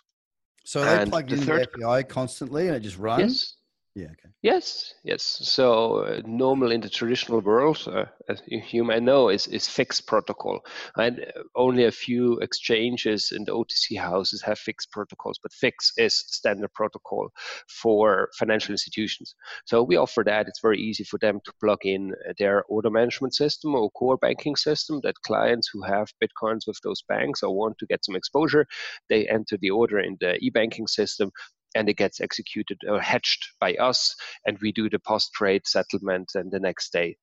So 0.64 0.84
they 0.84 1.10
plug 1.10 1.30
in 1.32 1.38
the, 1.38 1.46
third, 1.46 1.68
the 1.76 1.88
API 1.88 2.04
constantly 2.04 2.66
and 2.68 2.76
it 2.76 2.80
just 2.80 2.98
runs. 2.98 3.32
Yes. 3.32 3.54
Yeah. 3.96 4.08
Okay. 4.08 4.28
Yes. 4.42 4.92
Yes. 5.04 5.22
So 5.22 6.04
uh, 6.04 6.20
normal 6.26 6.70
in 6.70 6.82
the 6.82 6.90
traditional 6.90 7.40
world, 7.40 7.82
uh, 7.90 8.04
as 8.28 8.42
you 8.46 8.84
may 8.84 9.00
know, 9.00 9.30
is 9.30 9.46
is 9.46 9.66
FIX 9.66 10.02
protocol, 10.02 10.60
and 10.98 11.20
uh, 11.20 11.42
only 11.54 11.86
a 11.86 11.90
few 11.90 12.38
exchanges 12.40 13.30
the 13.30 13.52
OTC 13.52 13.98
houses 13.98 14.42
have 14.42 14.58
FIX 14.58 14.84
protocols. 14.92 15.38
But 15.42 15.54
FIX 15.54 15.92
is 15.96 16.14
standard 16.14 16.74
protocol 16.74 17.30
for 17.68 18.28
financial 18.38 18.72
institutions. 18.74 19.34
So 19.64 19.82
we 19.82 19.96
offer 19.96 20.22
that. 20.24 20.46
It's 20.46 20.60
very 20.60 20.78
easy 20.78 21.04
for 21.04 21.18
them 21.18 21.40
to 21.46 21.52
plug 21.58 21.78
in 21.84 22.12
their 22.38 22.64
order 22.68 22.90
management 22.90 23.34
system 23.34 23.74
or 23.74 23.90
core 23.92 24.18
banking 24.18 24.56
system. 24.56 25.00
That 25.04 25.22
clients 25.24 25.70
who 25.72 25.82
have 25.84 26.12
bitcoins 26.22 26.66
with 26.66 26.78
those 26.82 27.02
banks 27.08 27.42
or 27.42 27.56
want 27.56 27.78
to 27.78 27.86
get 27.86 28.04
some 28.04 28.16
exposure, 28.16 28.66
they 29.08 29.26
enter 29.26 29.56
the 29.56 29.70
order 29.70 29.98
in 30.00 30.18
the 30.20 30.36
e-banking 30.44 30.86
system 30.86 31.30
and 31.76 31.88
it 31.88 31.96
gets 31.96 32.20
executed 32.20 32.78
or 32.88 33.00
hedged 33.00 33.46
by 33.60 33.74
us, 33.74 34.14
and 34.46 34.58
we 34.60 34.72
do 34.72 34.88
the 34.88 34.98
post 34.98 35.32
trade 35.34 35.66
settlement 35.66 36.32
and 36.34 36.50
the 36.50 36.60
next 36.60 36.92
day. 36.92 37.16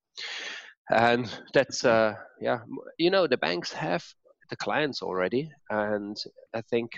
And 0.89 1.29
that's 1.53 1.83
uh, 1.85 2.15
yeah, 2.39 2.59
you 2.97 3.09
know, 3.09 3.27
the 3.27 3.37
banks 3.37 3.71
have 3.73 4.05
the 4.49 4.55
clients 4.55 5.01
already, 5.01 5.49
and 5.69 6.17
I 6.53 6.61
think 6.61 6.91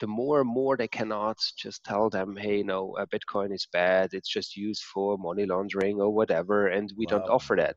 the 0.00 0.06
more 0.06 0.40
and 0.40 0.50
more 0.50 0.76
they 0.76 0.88
cannot 0.88 1.38
just 1.56 1.84
tell 1.84 2.10
them, 2.10 2.36
hey, 2.36 2.62
no, 2.62 2.96
uh, 2.98 3.06
Bitcoin 3.06 3.54
is 3.54 3.68
bad, 3.72 4.10
it's 4.12 4.28
just 4.28 4.56
used 4.56 4.82
for 4.82 5.16
money 5.16 5.46
laundering 5.46 6.00
or 6.00 6.10
whatever, 6.10 6.68
and 6.68 6.92
we 6.96 7.06
wow. 7.06 7.18
don't 7.18 7.30
offer 7.30 7.56
that 7.56 7.76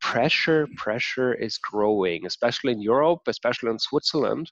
pressure 0.00 0.68
pressure 0.76 1.34
is 1.34 1.58
growing 1.58 2.26
especially 2.26 2.72
in 2.72 2.80
europe 2.80 3.22
especially 3.26 3.70
in 3.70 3.78
switzerland 3.78 4.50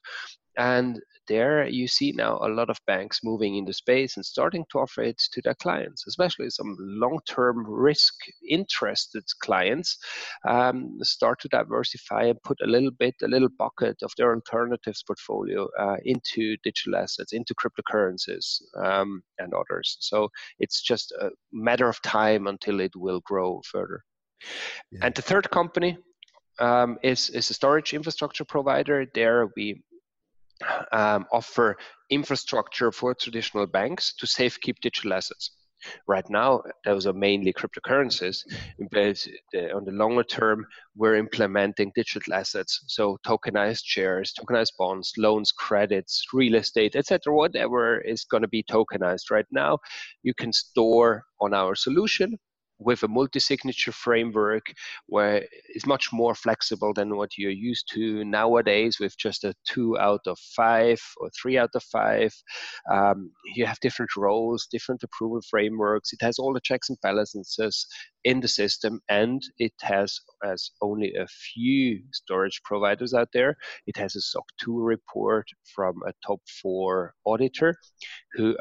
and 0.57 1.01
there 1.27 1.67
you 1.67 1.87
see 1.87 2.11
now 2.11 2.37
a 2.41 2.49
lot 2.49 2.69
of 2.69 2.77
banks 2.85 3.21
moving 3.23 3.55
into 3.55 3.73
space 3.73 4.15
and 4.15 4.25
starting 4.25 4.65
to 4.71 4.79
offer 4.79 5.01
it 5.03 5.17
to 5.31 5.41
their 5.41 5.55
clients, 5.55 6.05
especially 6.07 6.49
some 6.49 6.75
long-term 6.79 7.65
risk 7.67 8.13
interested 8.47 9.23
clients 9.41 9.97
um, 10.47 10.97
start 11.01 11.39
to 11.41 11.47
diversify 11.49 12.25
and 12.25 12.41
put 12.43 12.57
a 12.63 12.67
little 12.67 12.91
bit, 12.91 13.15
a 13.23 13.27
little 13.27 13.49
bucket 13.57 13.97
of 14.03 14.11
their 14.17 14.33
alternatives 14.33 15.03
portfolio 15.03 15.67
uh, 15.79 15.97
into 16.03 16.55
digital 16.63 16.95
assets, 16.95 17.33
into 17.33 17.55
cryptocurrencies 17.55 18.61
um, 18.83 19.21
and 19.39 19.53
others. 19.53 19.97
So 19.99 20.29
it's 20.59 20.81
just 20.81 21.11
a 21.13 21.29
matter 21.51 21.89
of 21.89 22.01
time 22.01 22.47
until 22.47 22.79
it 22.79 22.95
will 22.95 23.21
grow 23.21 23.61
further. 23.65 24.03
Yeah. 24.91 24.99
And 25.03 25.15
the 25.15 25.21
third 25.21 25.49
company 25.49 25.97
um, 26.59 26.97
is, 27.01 27.29
is 27.29 27.49
a 27.49 27.53
storage 27.53 27.93
infrastructure 27.93 28.45
provider. 28.45 29.05
There 29.13 29.49
we 29.55 29.81
um, 30.91 31.25
offer 31.31 31.77
infrastructure 32.09 32.91
for 32.91 33.13
traditional 33.13 33.67
banks 33.67 34.13
to 34.15 34.25
safekeep 34.25 34.79
digital 34.81 35.13
assets. 35.13 35.51
Right 36.07 36.27
now, 36.29 36.63
those 36.83 37.05
are 37.05 37.13
mainly 37.13 37.53
cryptocurrencies, 37.53 38.39
but 38.91 39.27
on 39.75 39.85
the 39.85 39.91
longer 39.91 40.23
term, 40.23 40.65
we're 40.95 41.15
implementing 41.15 41.91
digital 41.93 42.33
assets, 42.33 42.83
so 42.87 43.17
tokenized 43.25 43.83
shares, 43.83 44.33
tokenized 44.33 44.71
bonds, 44.79 45.13
loans, 45.17 45.51
credits, 45.51 46.25
real 46.33 46.55
estate, 46.55 46.95
etc. 46.95 47.33
Whatever 47.33 47.99
is 47.99 48.23
going 48.23 48.41
to 48.41 48.47
be 48.47 48.63
tokenized 48.63 49.29
right 49.29 49.45
now, 49.51 49.77
you 50.23 50.33
can 50.33 50.51
store 50.53 51.25
on 51.39 51.53
our 51.53 51.75
solution 51.75 52.39
with 52.79 53.03
a 53.03 53.07
multi-signature 53.07 53.91
framework 53.91 54.65
where 55.07 55.45
it's 55.69 55.85
much 55.85 56.09
more 56.11 56.35
flexible 56.35 56.93
than 56.93 57.15
what 57.15 57.37
you're 57.37 57.51
used 57.51 57.89
to 57.93 58.23
nowadays 58.25 58.99
with 58.99 59.17
just 59.17 59.43
a 59.43 59.53
two 59.65 59.97
out 59.97 60.21
of 60.27 60.37
five 60.55 61.01
or 61.17 61.29
three 61.29 61.57
out 61.57 61.69
of 61.75 61.83
five. 61.83 62.33
Um, 62.91 63.31
you 63.55 63.65
have 63.65 63.79
different 63.79 64.15
roles 64.15 64.67
different 64.71 65.03
approval 65.03 65.41
frameworks. 65.49 66.13
It 66.13 66.21
has 66.21 66.39
all 66.39 66.53
the 66.53 66.61
checks 66.61 66.89
and 66.89 66.97
balances 67.01 67.87
in 68.23 68.41
the 68.41 68.47
system 68.47 68.99
and 69.07 69.41
it 69.57 69.73
has 69.81 70.19
as 70.43 70.71
only 70.81 71.13
a 71.13 71.27
few 71.27 72.01
storage 72.11 72.59
providers 72.63 73.13
out 73.13 73.29
there 73.33 73.55
it 73.85 73.95
has 73.95 74.15
a 74.15 74.21
soc 74.21 74.45
2 74.59 74.81
report 74.81 75.47
from 75.75 75.95
a 76.07 76.13
top 76.25 76.41
four 76.61 77.13
auditor 77.25 77.75
who 78.33 78.57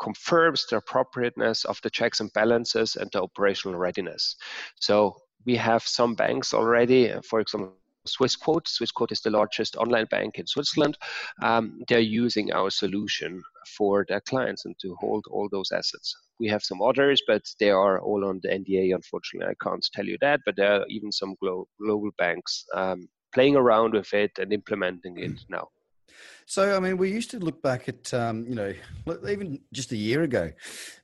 confirms 0.00 0.66
the 0.66 0.76
appropriateness 0.76 1.64
of 1.64 1.78
the 1.82 1.90
checks 1.90 2.20
and 2.20 2.32
balances 2.32 2.96
and 2.96 3.10
the 3.12 3.22
operational 3.22 3.78
readiness. 3.78 4.36
So 4.80 5.16
we 5.46 5.56
have 5.56 5.82
some 5.82 6.14
banks 6.14 6.54
already, 6.54 7.12
for 7.28 7.40
example, 7.40 7.74
Swissquote. 8.08 8.66
Swissquote 8.66 9.12
is 9.12 9.20
the 9.20 9.30
largest 9.30 9.76
online 9.76 10.06
bank 10.06 10.38
in 10.38 10.46
Switzerland. 10.46 10.96
Um, 11.42 11.80
they're 11.88 12.00
using 12.00 12.52
our 12.52 12.70
solution 12.70 13.42
for 13.76 14.04
their 14.08 14.20
clients 14.22 14.64
and 14.64 14.74
to 14.80 14.96
hold 15.00 15.24
all 15.30 15.48
those 15.50 15.70
assets. 15.72 16.14
We 16.38 16.48
have 16.48 16.62
some 16.62 16.80
others, 16.80 17.22
but 17.26 17.42
they 17.58 17.70
are 17.70 18.00
all 18.00 18.24
on 18.24 18.40
the 18.42 18.48
NDA. 18.48 18.94
Unfortunately, 18.94 19.50
I 19.50 19.64
can't 19.64 19.86
tell 19.92 20.06
you 20.06 20.16
that. 20.20 20.40
But 20.46 20.56
there 20.56 20.80
are 20.80 20.86
even 20.88 21.12
some 21.12 21.34
glo- 21.40 21.68
global 21.80 22.10
banks 22.16 22.64
um, 22.74 23.08
playing 23.32 23.56
around 23.56 23.92
with 23.92 24.12
it 24.14 24.32
and 24.38 24.52
implementing 24.52 25.18
it 25.18 25.38
now. 25.48 25.68
So, 26.50 26.76
I 26.76 26.80
mean, 26.80 26.96
we 26.96 27.12
used 27.12 27.30
to 27.30 27.38
look 27.38 27.62
back 27.62 27.88
at, 27.88 28.12
um, 28.12 28.44
you 28.48 28.56
know, 28.56 28.74
even 29.28 29.60
just 29.72 29.92
a 29.92 29.96
year 29.96 30.24
ago, 30.24 30.50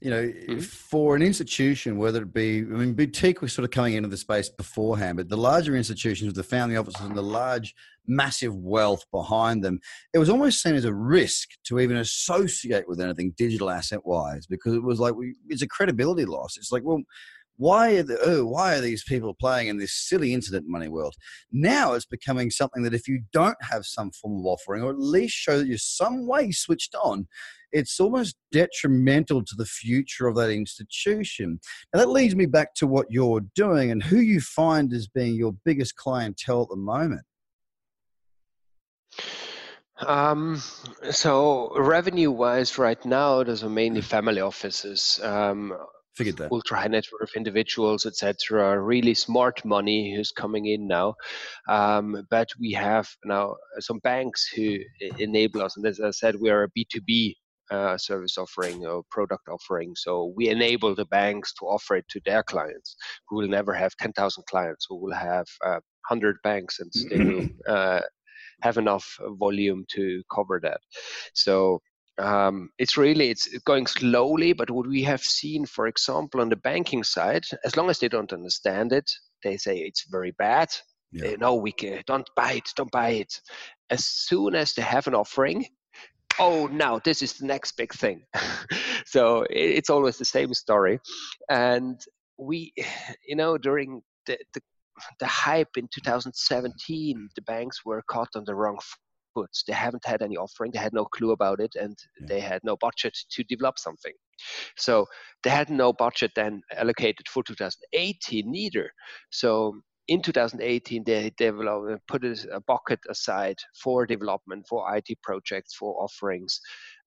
you 0.00 0.10
know, 0.10 0.22
mm-hmm. 0.22 0.58
for 0.58 1.14
an 1.14 1.22
institution, 1.22 1.98
whether 1.98 2.22
it 2.22 2.34
be, 2.34 2.58
I 2.58 2.62
mean, 2.62 2.94
boutique 2.94 3.42
was 3.42 3.52
sort 3.52 3.64
of 3.64 3.70
coming 3.70 3.94
into 3.94 4.08
the 4.08 4.16
space 4.16 4.48
beforehand, 4.48 5.18
but 5.18 5.28
the 5.28 5.36
larger 5.36 5.76
institutions 5.76 6.26
with 6.26 6.34
the 6.34 6.42
family 6.42 6.76
offices 6.76 7.06
and 7.06 7.14
the 7.14 7.22
large, 7.22 7.76
massive 8.08 8.56
wealth 8.56 9.04
behind 9.12 9.62
them, 9.62 9.78
it 10.12 10.18
was 10.18 10.28
almost 10.28 10.60
seen 10.60 10.74
as 10.74 10.84
a 10.84 10.92
risk 10.92 11.50
to 11.66 11.78
even 11.78 11.98
associate 11.98 12.88
with 12.88 13.00
anything 13.00 13.32
digital 13.38 13.70
asset 13.70 14.04
wise 14.04 14.48
because 14.48 14.74
it 14.74 14.82
was 14.82 14.98
like, 14.98 15.14
we, 15.14 15.36
it's 15.48 15.62
a 15.62 15.68
credibility 15.68 16.24
loss. 16.24 16.56
It's 16.56 16.72
like, 16.72 16.82
well, 16.82 17.02
why 17.56 17.96
are 17.96 18.02
the, 18.02 18.18
oh, 18.22 18.46
why 18.46 18.74
are 18.74 18.80
these 18.80 19.04
people 19.04 19.34
playing 19.34 19.68
in 19.68 19.78
this 19.78 19.94
silly 19.94 20.34
incident 20.34 20.66
money 20.68 20.88
world? 20.88 21.14
Now 21.50 21.94
it's 21.94 22.06
becoming 22.06 22.50
something 22.50 22.82
that 22.82 22.94
if 22.94 23.08
you 23.08 23.22
don't 23.32 23.56
have 23.62 23.86
some 23.86 24.10
form 24.10 24.38
of 24.40 24.46
offering, 24.46 24.82
or 24.82 24.90
at 24.90 24.98
least 24.98 25.34
show 25.34 25.58
that 25.58 25.66
you're 25.66 25.78
some 25.78 26.26
way 26.26 26.52
switched 26.52 26.94
on, 26.94 27.26
it's 27.72 27.98
almost 28.00 28.36
detrimental 28.52 29.44
to 29.44 29.54
the 29.56 29.66
future 29.66 30.26
of 30.26 30.36
that 30.36 30.50
institution. 30.50 31.60
Now 31.92 32.00
that 32.00 32.08
leads 32.08 32.34
me 32.34 32.46
back 32.46 32.74
to 32.76 32.86
what 32.86 33.06
you're 33.10 33.42
doing 33.54 33.90
and 33.90 34.02
who 34.02 34.18
you 34.18 34.40
find 34.40 34.92
as 34.92 35.08
being 35.08 35.34
your 35.34 35.54
biggest 35.64 35.96
clientele 35.96 36.62
at 36.62 36.68
the 36.68 36.76
moment. 36.76 37.22
Um, 40.06 40.62
so 41.10 41.72
revenue 41.78 42.30
wise 42.30 42.76
right 42.76 43.02
now, 43.06 43.42
those 43.42 43.64
are 43.64 43.70
mainly 43.70 44.02
family 44.02 44.42
offices. 44.42 45.18
Um, 45.22 45.74
That. 46.18 46.48
ultra 46.50 46.78
high 46.78 46.88
net 46.88 47.04
worth 47.12 47.36
individuals, 47.36 48.06
etc. 48.06 48.80
Really 48.80 49.14
smart 49.14 49.64
money 49.64 50.14
who's 50.14 50.32
coming 50.32 50.66
in 50.66 50.86
now, 50.86 51.14
um, 51.68 52.26
but 52.30 52.48
we 52.58 52.72
have 52.72 53.08
now 53.24 53.56
some 53.80 53.98
banks 53.98 54.48
who 54.48 54.78
enable 55.18 55.62
us. 55.62 55.76
And 55.76 55.86
as 55.86 56.00
I 56.00 56.10
said, 56.10 56.36
we 56.36 56.50
are 56.50 56.64
a 56.64 56.68
B 56.74 56.86
two 56.90 57.02
B 57.02 57.36
uh, 57.70 57.98
service 57.98 58.38
offering 58.38 58.86
or 58.86 59.02
product 59.10 59.48
offering. 59.48 59.94
So 59.96 60.32
we 60.36 60.48
enable 60.48 60.94
the 60.94 61.06
banks 61.06 61.52
to 61.54 61.66
offer 61.66 61.96
it 61.96 62.06
to 62.10 62.20
their 62.24 62.42
clients 62.42 62.96
who 63.28 63.36
will 63.36 63.48
never 63.48 63.74
have 63.74 63.96
10,000 63.98 64.44
clients, 64.46 64.86
who 64.88 64.96
will 64.96 65.14
have 65.14 65.46
uh, 65.64 65.80
100 66.08 66.36
banks 66.42 66.78
and 66.80 66.92
they 67.10 67.24
will 67.24 67.48
uh, 67.68 68.00
have 68.62 68.78
enough 68.78 69.18
volume 69.38 69.84
to 69.90 70.22
cover 70.32 70.60
that. 70.62 70.80
So 71.34 71.80
um, 72.18 72.70
it's 72.78 72.96
really 72.96 73.30
it's 73.30 73.48
going 73.64 73.86
slowly 73.86 74.52
but 74.52 74.70
what 74.70 74.86
we 74.86 75.02
have 75.02 75.20
seen 75.20 75.66
for 75.66 75.86
example 75.86 76.40
on 76.40 76.48
the 76.48 76.56
banking 76.56 77.04
side 77.04 77.44
as 77.64 77.76
long 77.76 77.90
as 77.90 77.98
they 77.98 78.08
don't 78.08 78.32
understand 78.32 78.92
it 78.92 79.10
they 79.44 79.56
say 79.56 79.78
it's 79.78 80.06
very 80.10 80.32
bad. 80.32 80.68
Yeah. 81.12 81.22
they, 81.22 81.36
no 81.36 81.54
we 81.54 81.72
can, 81.72 82.02
don't 82.06 82.28
buy 82.34 82.54
it 82.54 82.68
don't 82.76 82.90
buy 82.90 83.10
it. 83.10 83.40
As 83.90 84.04
soon 84.04 84.54
as 84.54 84.72
they 84.72 84.82
have 84.82 85.06
an 85.06 85.14
offering 85.14 85.66
oh 86.38 86.66
now 86.66 86.98
this 86.98 87.22
is 87.22 87.34
the 87.34 87.46
next 87.46 87.72
big 87.76 87.92
thing. 87.92 88.22
So 89.08 89.42
it, 89.42 89.70
it's 89.78 89.90
always 89.90 90.18
the 90.18 90.24
same 90.24 90.52
story. 90.52 90.98
And 91.48 92.00
we 92.38 92.72
you 93.26 93.36
know 93.36 93.58
during 93.58 94.02
the, 94.26 94.38
the 94.54 94.60
the 95.20 95.26
hype 95.26 95.76
in 95.76 95.88
2017 95.94 97.28
the 97.36 97.42
banks 97.42 97.84
were 97.84 98.02
caught 98.08 98.30
on 98.34 98.44
the 98.46 98.54
wrong 98.54 98.78
they 99.66 99.72
haven't 99.72 100.04
had 100.04 100.22
any 100.22 100.36
offering, 100.36 100.70
they 100.72 100.78
had 100.78 100.92
no 100.92 101.04
clue 101.04 101.32
about 101.32 101.60
it, 101.60 101.74
and 101.74 101.96
yeah. 102.20 102.26
they 102.28 102.40
had 102.40 102.60
no 102.64 102.76
budget 102.80 103.16
to 103.30 103.44
develop 103.44 103.78
something. 103.78 104.12
So 104.76 105.06
they 105.42 105.50
had 105.50 105.70
no 105.70 105.92
budget 105.92 106.32
then 106.36 106.62
allocated 106.76 107.28
for 107.28 107.42
2018 107.42 108.50
neither. 108.50 108.90
So 109.30 109.80
in 110.08 110.22
2018 110.22 111.04
they 111.04 111.32
developed 111.36 112.06
put 112.06 112.24
a 112.24 112.60
bucket 112.66 113.00
aside 113.08 113.56
for 113.82 114.06
development 114.06 114.66
for 114.68 114.94
IT 114.94 115.18
projects 115.22 115.74
for 115.74 116.00
offerings 116.02 116.60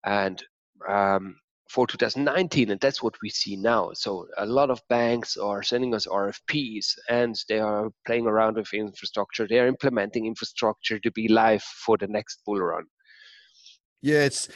and 0.06 0.44
um, 0.88 1.36
for 1.70 1.86
2019 1.88 2.72
and 2.72 2.80
that's 2.80 3.04
what 3.04 3.16
we 3.22 3.30
see 3.30 3.56
now 3.56 3.92
so 3.94 4.28
a 4.38 4.46
lot 4.46 4.70
of 4.70 4.82
banks 4.90 5.38
are 5.38 5.64
sending 5.64 5.94
us 5.94 6.08
rfps 6.08 6.88
and 7.10 7.36
they 7.48 7.60
are 7.60 7.90
playing 8.06 8.26
around 8.26 8.56
with 8.56 8.74
infrastructure 8.74 9.48
they 9.48 9.60
are 9.60 9.68
implementing 9.68 10.26
infrastructure 10.26 11.00
to 11.00 11.12
be 11.12 11.28
live 11.28 11.62
for 11.62 11.98
the 11.98 12.08
next 12.08 12.42
bull 12.46 12.60
run 12.60 12.86
yeah, 14.02 14.20
it's 14.20 14.48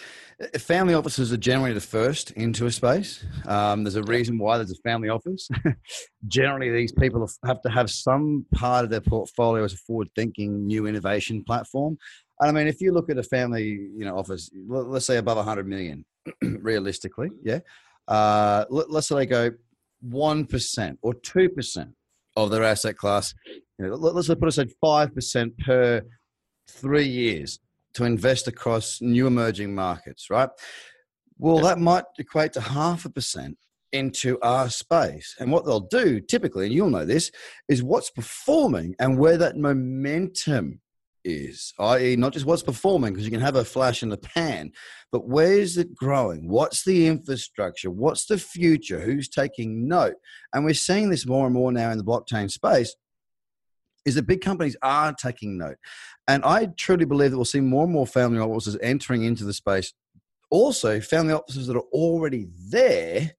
uh, 0.41 0.58
family 0.58 0.93
offices 0.93 1.34
are 1.34 1.38
generally 1.38 1.74
the 1.74 1.82
first 1.82 2.32
into 2.32 2.65
a 2.65 2.72
space. 2.72 3.25
Um, 3.46 3.84
there's 3.84 3.98
a 3.98 4.03
reason 4.03 4.38
why 4.38 4.58
there's 4.58 4.72
a 4.72 4.89
family 4.89 5.10
office. 5.10 5.50
generally, 6.27 6.72
these 6.72 6.93
people 6.93 7.29
have 7.46 7.62
to 7.63 7.70
have 7.70 7.89
some 7.89 8.46
part 8.55 8.86
of 8.86 8.89
their 8.89 9.01
portfolio 9.01 9.63
as 9.65 9.74
a 9.74 9.77
forward-thinking 9.77 10.65
new 10.65 10.86
innovation 10.86 11.43
platform. 11.46 11.98
And 12.39 12.50
I 12.50 12.53
mean, 12.53 12.67
if 12.67 12.79
you 12.79 12.93
look 12.93 13.10
at 13.10 13.17
a 13.17 13.24
family, 13.24 13.65
you 13.65 14.05
know, 14.05 14.17
office, 14.17 14.50
let's 14.67 15.05
say 15.05 15.17
above 15.17 15.38
100 15.38 15.67
million, 15.67 16.05
realistically, 16.41 17.29
yeah. 17.43 17.59
Uh, 18.07 18.65
let, 18.69 18.89
us 18.89 19.07
say 19.07 19.15
they 19.15 19.25
go 19.25 19.51
one 20.01 20.45
percent 20.45 20.99
or 21.01 21.13
two 21.13 21.49
percent 21.49 21.91
of 22.35 22.51
their 22.51 22.63
asset 22.63 22.97
class. 22.97 23.33
You 23.79 23.87
know, 23.87 23.95
let, 23.95 24.15
us 24.15 24.27
put 24.27 24.47
aside 24.47 24.71
five 24.81 25.13
percent 25.13 25.57
per 25.59 26.01
three 26.67 27.07
years 27.07 27.59
to 27.93 28.05
invest 28.05 28.47
across 28.47 28.99
new 29.01 29.27
emerging 29.27 29.73
markets, 29.73 30.29
right? 30.29 30.49
Well, 31.37 31.59
that 31.59 31.79
might 31.79 32.05
equate 32.17 32.53
to 32.53 32.61
half 32.61 33.05
a 33.05 33.09
percent 33.09 33.57
into 33.91 34.39
our 34.41 34.69
space. 34.69 35.35
And 35.39 35.51
what 35.51 35.65
they'll 35.65 35.79
do 35.79 36.19
typically, 36.19 36.65
and 36.65 36.73
you'll 36.73 36.89
know 36.89 37.05
this, 37.05 37.31
is 37.69 37.83
what's 37.83 38.09
performing 38.09 38.95
and 38.99 39.17
where 39.17 39.37
that 39.37 39.57
momentum 39.57 40.81
is, 41.23 41.73
i.e., 41.79 42.15
not 42.15 42.33
just 42.33 42.45
what's 42.45 42.63
performing, 42.63 43.13
because 43.13 43.25
you 43.25 43.31
can 43.31 43.41
have 43.41 43.55
a 43.55 43.65
flash 43.65 44.03
in 44.03 44.09
the 44.09 44.17
pan, 44.17 44.71
but 45.11 45.27
where 45.27 45.53
is 45.53 45.77
it 45.77 45.95
growing? 45.95 46.49
What's 46.49 46.83
the 46.83 47.07
infrastructure? 47.07 47.91
What's 47.91 48.25
the 48.25 48.37
future? 48.37 48.99
Who's 48.99 49.29
taking 49.29 49.87
note? 49.87 50.15
And 50.53 50.65
we're 50.65 50.73
seeing 50.73 51.09
this 51.09 51.25
more 51.25 51.45
and 51.45 51.53
more 51.53 51.71
now 51.71 51.91
in 51.91 51.97
the 51.97 52.03
blockchain 52.03 52.51
space. 52.51 52.95
Is 54.05 54.15
that 54.15 54.27
big 54.27 54.41
companies 54.41 54.75
are 54.81 55.13
taking 55.13 55.57
note. 55.57 55.77
And 56.27 56.43
I 56.43 56.67
truly 56.77 57.05
believe 57.05 57.31
that 57.31 57.37
we'll 57.37 57.45
see 57.45 57.61
more 57.61 57.85
and 57.85 57.93
more 57.93 58.07
family 58.07 58.39
offices 58.39 58.77
entering 58.81 59.23
into 59.23 59.45
the 59.45 59.53
space. 59.53 59.93
Also, 60.49 60.99
family 60.99 61.33
offices 61.33 61.67
that 61.67 61.77
are 61.77 61.89
already 61.93 62.47
there 62.69 63.31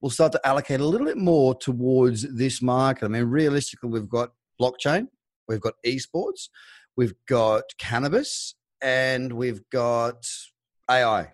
will 0.00 0.10
start 0.10 0.32
to 0.32 0.46
allocate 0.46 0.80
a 0.80 0.84
little 0.84 1.06
bit 1.06 1.16
more 1.16 1.54
towards 1.54 2.22
this 2.34 2.60
market. 2.60 3.04
I 3.04 3.08
mean, 3.08 3.24
realistically, 3.24 3.90
we've 3.90 4.08
got 4.08 4.30
blockchain, 4.60 5.08
we've 5.48 5.60
got 5.60 5.74
esports, 5.86 6.48
we've 6.96 7.14
got 7.28 7.64
cannabis, 7.78 8.54
and 8.82 9.32
we've 9.32 9.62
got 9.70 10.26
AI. 10.90 11.32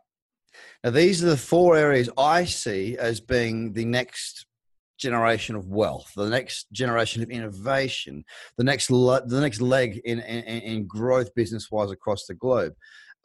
Now, 0.83 0.91
these 0.91 1.23
are 1.23 1.29
the 1.29 1.37
four 1.37 1.77
areas 1.77 2.09
I 2.17 2.45
see 2.45 2.97
as 2.99 3.21
being 3.21 3.73
the 3.73 3.85
next 3.85 4.47
generation 4.99 5.57
of 5.57 5.69
wealth, 5.69 6.13
the 6.17 6.29
next 6.29 6.73
generation 6.73 7.23
of 7.23 7.31
innovation, 7.31 8.25
the 8.57 8.65
next 8.65 8.91
le- 8.91 9.27
the 9.27 9.41
next 9.41 9.61
leg 9.61 10.01
in, 10.05 10.21
in, 10.21 10.43
in 10.45 10.87
growth 10.87 11.35
business 11.35 11.71
wise 11.71 11.91
across 11.91 12.27
the 12.27 12.35
globe. 12.35 12.73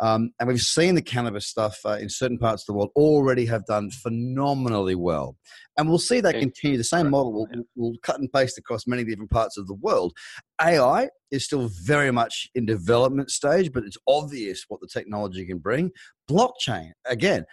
Um, 0.02 0.32
and 0.40 0.50
we've 0.50 0.60
seen 0.60 0.96
the 0.96 1.02
cannabis 1.02 1.48
stuff 1.48 1.80
uh, 1.86 1.92
in 1.92 2.10
certain 2.10 2.40
parts 2.40 2.64
of 2.64 2.68
the 2.68 2.74
world 2.74 2.90
already 2.96 3.46
have 3.46 3.66
done 3.68 3.92
phenomenally 3.92 4.96
well. 4.96 5.38
And 5.78 5.88
we'll 5.88 6.00
see 6.00 6.20
that 6.22 6.40
continue. 6.40 6.78
The 6.78 6.84
same 6.84 7.12
model 7.12 7.32
will, 7.32 7.48
will 7.76 7.96
cut 8.02 8.20
and 8.20 8.32
paste 8.34 8.58
across 8.58 8.88
many 8.88 9.04
different 9.04 9.30
parts 9.30 9.58
of 9.58 9.68
the 9.68 9.76
world. 9.76 10.14
AI 10.60 11.10
is 11.30 11.46
still 11.46 11.70
very 11.84 12.12
much 12.12 12.50
in 12.56 12.66
development 12.66 13.30
stage, 13.30 13.72
but 13.72 13.84
it's 13.84 13.98
obvious 14.08 14.66
what 14.68 14.82
the 14.82 14.88
technology 14.88 15.46
can 15.46 15.60
bring. 15.60 15.92
Blockchain, 16.30 16.92
again, 17.06 17.46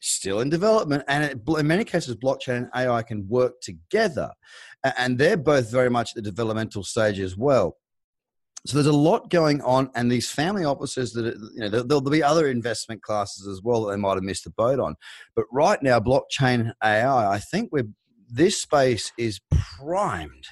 still 0.00 0.40
in 0.40 0.50
development. 0.50 1.04
And 1.08 1.24
it, 1.24 1.40
in 1.58 1.66
many 1.66 1.84
cases, 1.84 2.16
blockchain 2.16 2.56
and 2.56 2.68
AI 2.76 3.02
can 3.02 3.26
work 3.28 3.54
together. 3.62 4.30
And 4.98 5.16
they're 5.16 5.38
both 5.38 5.70
very 5.70 5.88
much 5.88 6.10
at 6.10 6.16
the 6.16 6.30
developmental 6.30 6.84
stage 6.84 7.18
as 7.18 7.36
well. 7.36 7.76
So 8.66 8.78
there's 8.78 8.86
a 8.86 8.92
lot 8.92 9.28
going 9.28 9.60
on, 9.60 9.90
and 9.94 10.10
these 10.10 10.30
family 10.30 10.64
offices 10.64 11.12
that 11.12 11.26
you 11.54 11.60
know 11.60 11.68
there'll, 11.68 11.86
there'll, 11.86 12.00
be 12.00 12.22
other 12.22 12.48
investment 12.48 13.02
classes 13.02 13.46
as 13.46 13.60
well 13.62 13.84
that 13.84 13.92
they 13.92 14.00
might 14.00 14.14
have 14.14 14.22
missed 14.22 14.44
the 14.44 14.50
boat 14.50 14.80
on. 14.80 14.94
But 15.36 15.44
right 15.52 15.82
now, 15.82 16.00
blockchain 16.00 16.72
AI, 16.82 17.30
I 17.30 17.38
think 17.38 17.70
we're 17.72 17.88
this 18.30 18.60
space 18.60 19.12
is 19.18 19.40
primed 19.50 20.46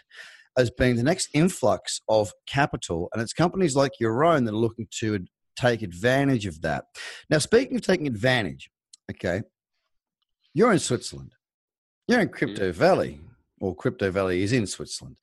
as 0.58 0.70
being 0.70 0.96
the 0.96 1.02
next 1.02 1.30
influx 1.32 2.02
of 2.08 2.32
capital, 2.46 3.08
and 3.12 3.22
it's 3.22 3.32
companies 3.32 3.74
like 3.74 3.92
your 3.98 4.24
own 4.24 4.44
that 4.44 4.52
are 4.52 4.56
looking 4.56 4.88
to 4.98 5.24
take 5.56 5.80
advantage 5.80 6.46
of 6.46 6.60
that. 6.60 6.84
Now, 7.30 7.38
speaking 7.38 7.76
of 7.76 7.82
taking 7.82 8.06
advantage, 8.06 8.70
okay, 9.10 9.42
you're 10.52 10.72
in 10.72 10.78
Switzerland, 10.78 11.32
you're 12.06 12.20
in 12.20 12.28
Crypto 12.28 12.70
mm. 12.70 12.74
Valley, 12.74 13.20
or 13.60 13.74
Crypto 13.74 14.10
Valley 14.10 14.42
is 14.42 14.52
in 14.52 14.66
Switzerland. 14.66 15.16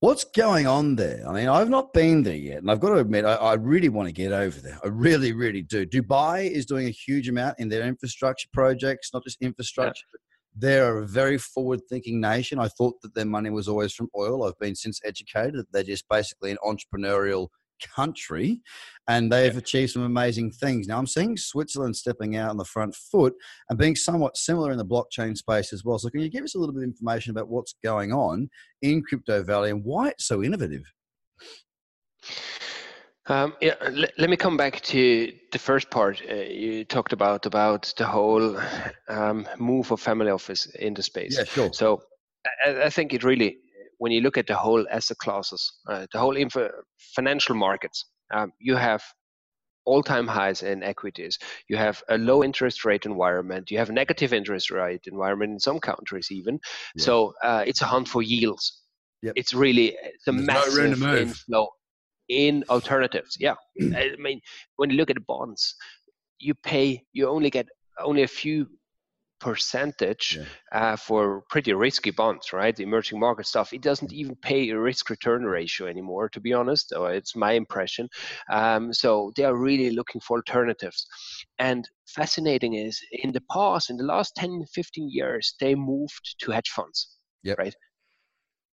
What's 0.00 0.22
going 0.22 0.68
on 0.68 0.94
there? 0.94 1.24
I 1.28 1.32
mean, 1.32 1.48
I've 1.48 1.70
not 1.70 1.92
been 1.92 2.22
there 2.22 2.36
yet, 2.36 2.58
and 2.58 2.70
I've 2.70 2.78
got 2.78 2.90
to 2.90 2.98
admit, 2.98 3.24
I, 3.24 3.34
I, 3.34 3.54
really 3.54 3.88
want 3.88 4.06
to 4.06 4.12
get 4.12 4.30
over 4.30 4.60
there. 4.60 4.78
I 4.84 4.86
really, 4.86 5.32
really 5.32 5.62
do. 5.62 5.84
Dubai 5.84 6.48
is 6.48 6.66
doing 6.66 6.86
a 6.86 6.90
huge 6.90 7.28
amount 7.28 7.58
in 7.58 7.68
their 7.68 7.82
infrastructure 7.82 8.46
projects, 8.52 9.10
not 9.12 9.24
just 9.24 9.42
infrastructure. 9.42 10.06
Yeah. 10.14 10.20
They're 10.54 10.98
a 10.98 11.06
very 11.06 11.36
forward-thinking 11.36 12.20
nation. 12.20 12.60
I 12.60 12.68
thought 12.68 13.00
that 13.02 13.16
their 13.16 13.24
money 13.24 13.50
was 13.50 13.66
always 13.66 13.92
from 13.92 14.08
oil. 14.16 14.44
I've 14.44 14.58
been 14.60 14.76
since 14.76 15.00
educated. 15.04 15.56
That 15.56 15.72
they're 15.72 15.82
just 15.82 16.08
basically 16.08 16.52
an 16.52 16.58
entrepreneurial 16.64 17.48
country 17.94 18.60
and 19.08 19.30
they've 19.30 19.52
yeah. 19.52 19.58
achieved 19.58 19.92
some 19.92 20.02
amazing 20.02 20.50
things. 20.50 20.86
Now, 20.86 20.98
I'm 20.98 21.06
seeing 21.06 21.36
Switzerland 21.36 21.96
stepping 21.96 22.36
out 22.36 22.50
on 22.50 22.56
the 22.56 22.64
front 22.64 22.94
foot 22.94 23.34
and 23.68 23.78
being 23.78 23.96
somewhat 23.96 24.36
similar 24.36 24.72
in 24.72 24.78
the 24.78 24.84
blockchain 24.84 25.36
space 25.36 25.72
as 25.72 25.84
well. 25.84 25.98
So, 25.98 26.10
can 26.10 26.20
you 26.20 26.30
give 26.30 26.44
us 26.44 26.54
a 26.54 26.58
little 26.58 26.74
bit 26.74 26.82
of 26.82 26.88
information 26.88 27.30
about 27.30 27.48
what's 27.48 27.74
going 27.82 28.12
on 28.12 28.48
in 28.82 29.02
Crypto 29.02 29.42
Valley 29.42 29.70
and 29.70 29.84
why 29.84 30.08
it's 30.08 30.26
so 30.26 30.42
innovative? 30.42 30.82
Um, 33.28 33.54
yeah, 33.60 33.74
l- 33.82 34.06
let 34.16 34.30
me 34.30 34.36
come 34.36 34.56
back 34.56 34.80
to 34.80 35.32
the 35.52 35.58
first 35.58 35.90
part 35.90 36.22
uh, 36.30 36.34
you 36.34 36.84
talked 36.84 37.12
about 37.12 37.44
about 37.44 37.92
the 37.98 38.06
whole 38.06 38.58
um, 39.08 39.46
move 39.58 39.90
of 39.92 40.00
family 40.00 40.30
office 40.30 40.66
in 40.66 40.94
the 40.94 41.02
space. 41.02 41.36
Yeah, 41.36 41.44
sure. 41.44 41.72
So 41.72 42.00
I, 42.64 42.84
I 42.84 42.90
think 42.90 43.12
it 43.12 43.24
really 43.24 43.58
when 43.98 44.12
you 44.12 44.20
look 44.20 44.38
at 44.38 44.46
the 44.46 44.54
whole 44.54 44.86
asset 44.90 45.18
classes, 45.18 45.72
uh, 45.88 46.06
the 46.12 46.18
whole 46.18 46.36
info, 46.36 46.70
financial 47.14 47.54
markets, 47.54 48.04
um, 48.32 48.52
you 48.58 48.76
have 48.76 49.02
all-time 49.84 50.26
highs 50.26 50.62
in 50.62 50.82
equities. 50.82 51.38
You 51.68 51.76
have 51.78 52.02
a 52.08 52.18
low 52.18 52.44
interest 52.44 52.84
rate 52.84 53.06
environment. 53.06 53.70
You 53.70 53.78
have 53.78 53.88
a 53.88 53.92
negative 53.92 54.32
interest 54.34 54.70
rate 54.70 55.00
environment 55.06 55.52
in 55.52 55.60
some 55.60 55.78
countries 55.80 56.28
even. 56.30 56.60
Yeah. 56.94 57.04
So 57.04 57.32
uh, 57.42 57.64
it's 57.66 57.80
a 57.80 57.86
hunt 57.86 58.06
for 58.06 58.22
yields. 58.22 58.82
Yep. 59.22 59.32
It's 59.36 59.54
really 59.54 59.96
the 60.26 60.32
massive 60.32 61.00
no 61.00 61.16
inflow 61.16 61.68
in 62.28 62.64
alternatives. 62.68 63.36
Yeah, 63.40 63.54
I 63.80 64.14
mean 64.18 64.40
when 64.76 64.90
you 64.90 64.96
look 64.96 65.10
at 65.10 65.26
bonds, 65.26 65.74
you 66.38 66.54
pay. 66.54 67.02
You 67.12 67.28
only 67.28 67.50
get 67.50 67.66
only 67.98 68.22
a 68.22 68.28
few 68.28 68.66
percentage 69.40 70.38
yeah. 70.38 70.92
uh, 70.92 70.96
for 70.96 71.42
pretty 71.48 71.72
risky 71.72 72.10
bonds, 72.10 72.52
right? 72.52 72.74
The 72.74 72.82
emerging 72.82 73.20
market 73.20 73.46
stuff. 73.46 73.72
It 73.72 73.82
doesn't 73.82 74.12
even 74.12 74.36
pay 74.36 74.68
a 74.70 74.78
risk 74.78 75.10
return 75.10 75.44
ratio 75.44 75.86
anymore, 75.86 76.28
to 76.30 76.40
be 76.40 76.52
honest. 76.52 76.92
Or 76.96 77.12
it's 77.12 77.36
my 77.36 77.52
impression. 77.52 78.08
Um, 78.50 78.92
so 78.92 79.32
they 79.36 79.44
are 79.44 79.56
really 79.56 79.90
looking 79.90 80.20
for 80.20 80.38
alternatives. 80.38 81.06
And 81.58 81.88
fascinating 82.06 82.74
is 82.74 83.00
in 83.12 83.32
the 83.32 83.42
past, 83.52 83.90
in 83.90 83.96
the 83.96 84.04
last 84.04 84.34
10, 84.36 84.64
15 84.72 85.08
years, 85.10 85.54
they 85.60 85.74
moved 85.74 86.36
to 86.40 86.50
hedge 86.50 86.70
funds, 86.70 87.16
yep. 87.42 87.58
right? 87.58 87.74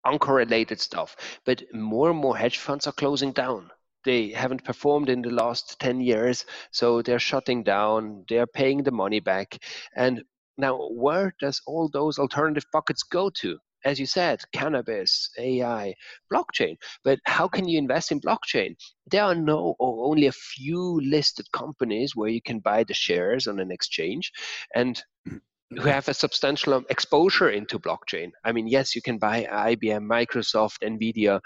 Uncorrelated 0.05 0.79
stuff. 0.79 1.15
But 1.45 1.63
more 1.73 2.09
and 2.09 2.19
more 2.19 2.37
hedge 2.37 2.57
funds 2.57 2.87
are 2.87 2.93
closing 2.93 3.31
down 3.31 3.71
they 4.03 4.29
haven't 4.29 4.63
performed 4.63 5.09
in 5.09 5.23
the 5.23 5.31
last 5.31 5.79
10 5.79 5.99
years 5.99 6.45
so 6.69 7.01
they're 7.01 7.17
shutting 7.17 7.63
down 7.63 8.23
they're 8.29 8.45
paying 8.45 8.83
the 8.83 8.91
money 8.91 9.19
back 9.19 9.57
and 9.95 10.23
now, 10.57 10.87
where 10.91 11.33
does 11.39 11.61
all 11.67 11.89
those 11.91 12.17
alternative 12.17 12.65
buckets 12.71 13.03
go 13.03 13.29
to? 13.41 13.57
As 13.83 13.99
you 13.99 14.07
said, 14.07 14.41
cannabis, 14.51 15.29
AI, 15.37 15.93
blockchain. 16.33 16.75
But 17.03 17.19
how 17.25 17.47
can 17.47 17.67
you 17.67 17.77
invest 17.77 18.11
in 18.11 18.19
blockchain? 18.19 18.75
There 19.05 19.23
are 19.23 19.35
no 19.35 19.75
or 19.77 20.09
only 20.09 20.25
a 20.25 20.31
few 20.31 20.99
listed 21.03 21.45
companies 21.51 22.15
where 22.15 22.29
you 22.29 22.41
can 22.41 22.59
buy 22.59 22.83
the 22.83 22.95
shares 22.95 23.45
on 23.45 23.59
an 23.59 23.71
exchange 23.71 24.31
and 24.73 24.95
mm-hmm. 25.27 25.77
who 25.77 25.87
have 25.87 26.07
a 26.09 26.15
substantial 26.15 26.83
exposure 26.89 27.51
into 27.51 27.77
blockchain. 27.77 28.31
I 28.43 28.53
mean, 28.53 28.67
yes, 28.67 28.95
you 28.95 29.03
can 29.03 29.19
buy 29.19 29.47
IBM, 29.51 30.07
Microsoft, 30.09 30.79
Nvidia, 30.81 31.39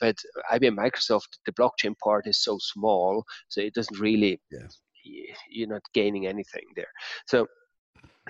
but 0.00 0.16
IBM, 0.52 0.76
Microsoft, 0.76 1.38
the 1.46 1.52
blockchain 1.52 1.96
part 2.02 2.26
is 2.26 2.42
so 2.42 2.58
small, 2.60 3.24
so 3.46 3.60
it 3.60 3.74
doesn't 3.74 4.00
really, 4.00 4.40
yeah. 4.50 4.66
you're 5.48 5.68
not 5.68 5.82
gaining 5.92 6.26
anything 6.26 6.64
there. 6.74 6.90
So 7.28 7.46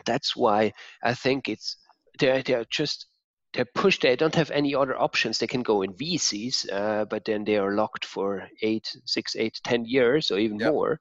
that's 0.07 0.37
why 0.37 0.73
I 1.03 1.15
think 1.15 1.49
it's 1.49 1.77
they're, 2.19 2.43
they're 2.43 2.67
just 2.71 3.07
they 3.55 3.65
push 3.75 4.01
they 4.01 4.17
don't 4.17 4.35
have 4.35 4.51
any 4.51 4.75
other 4.75 4.99
options. 5.01 5.39
They 5.39 5.47
can 5.47 5.63
go 5.63 5.83
in 5.83 5.95
vcs 5.95 6.67
uh, 6.73 7.05
but 7.05 7.25
then 7.25 7.45
they 7.45 7.57
are 7.57 7.75
locked 7.75 8.05
for 8.05 8.49
eight 8.63 8.87
six 9.07 9.37
eight 9.37 9.59
ten 9.65 9.85
years 9.85 10.31
or 10.31 10.39
even 10.39 10.59
yep. 10.59 10.73
more. 10.73 10.99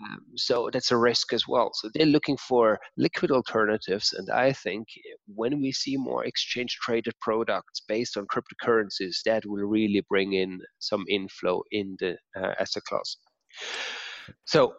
Um, 0.00 0.20
so 0.36 0.70
that's 0.72 0.92
a 0.92 0.96
risk 0.96 1.32
as 1.32 1.46
well. 1.48 1.70
So 1.74 1.90
they're 1.92 2.06
looking 2.06 2.36
for 2.36 2.78
liquid 2.96 3.30
alternatives 3.30 4.12
and 4.12 4.30
i 4.30 4.52
think 4.52 4.86
when 5.34 5.60
we 5.60 5.72
see 5.72 5.96
more 5.96 6.24
exchange 6.24 6.78
traded 6.80 7.14
products 7.20 7.80
based 7.88 8.16
on 8.16 8.26
cryptocurrencies 8.26 9.16
that 9.24 9.44
will 9.44 9.64
really 9.64 10.04
bring 10.08 10.34
in 10.34 10.60
some 10.78 11.04
inflow 11.08 11.62
in 11.72 11.96
the 11.98 12.16
uh, 12.36 12.54
asset 12.60 12.84
class. 12.84 13.16
So 14.44 14.74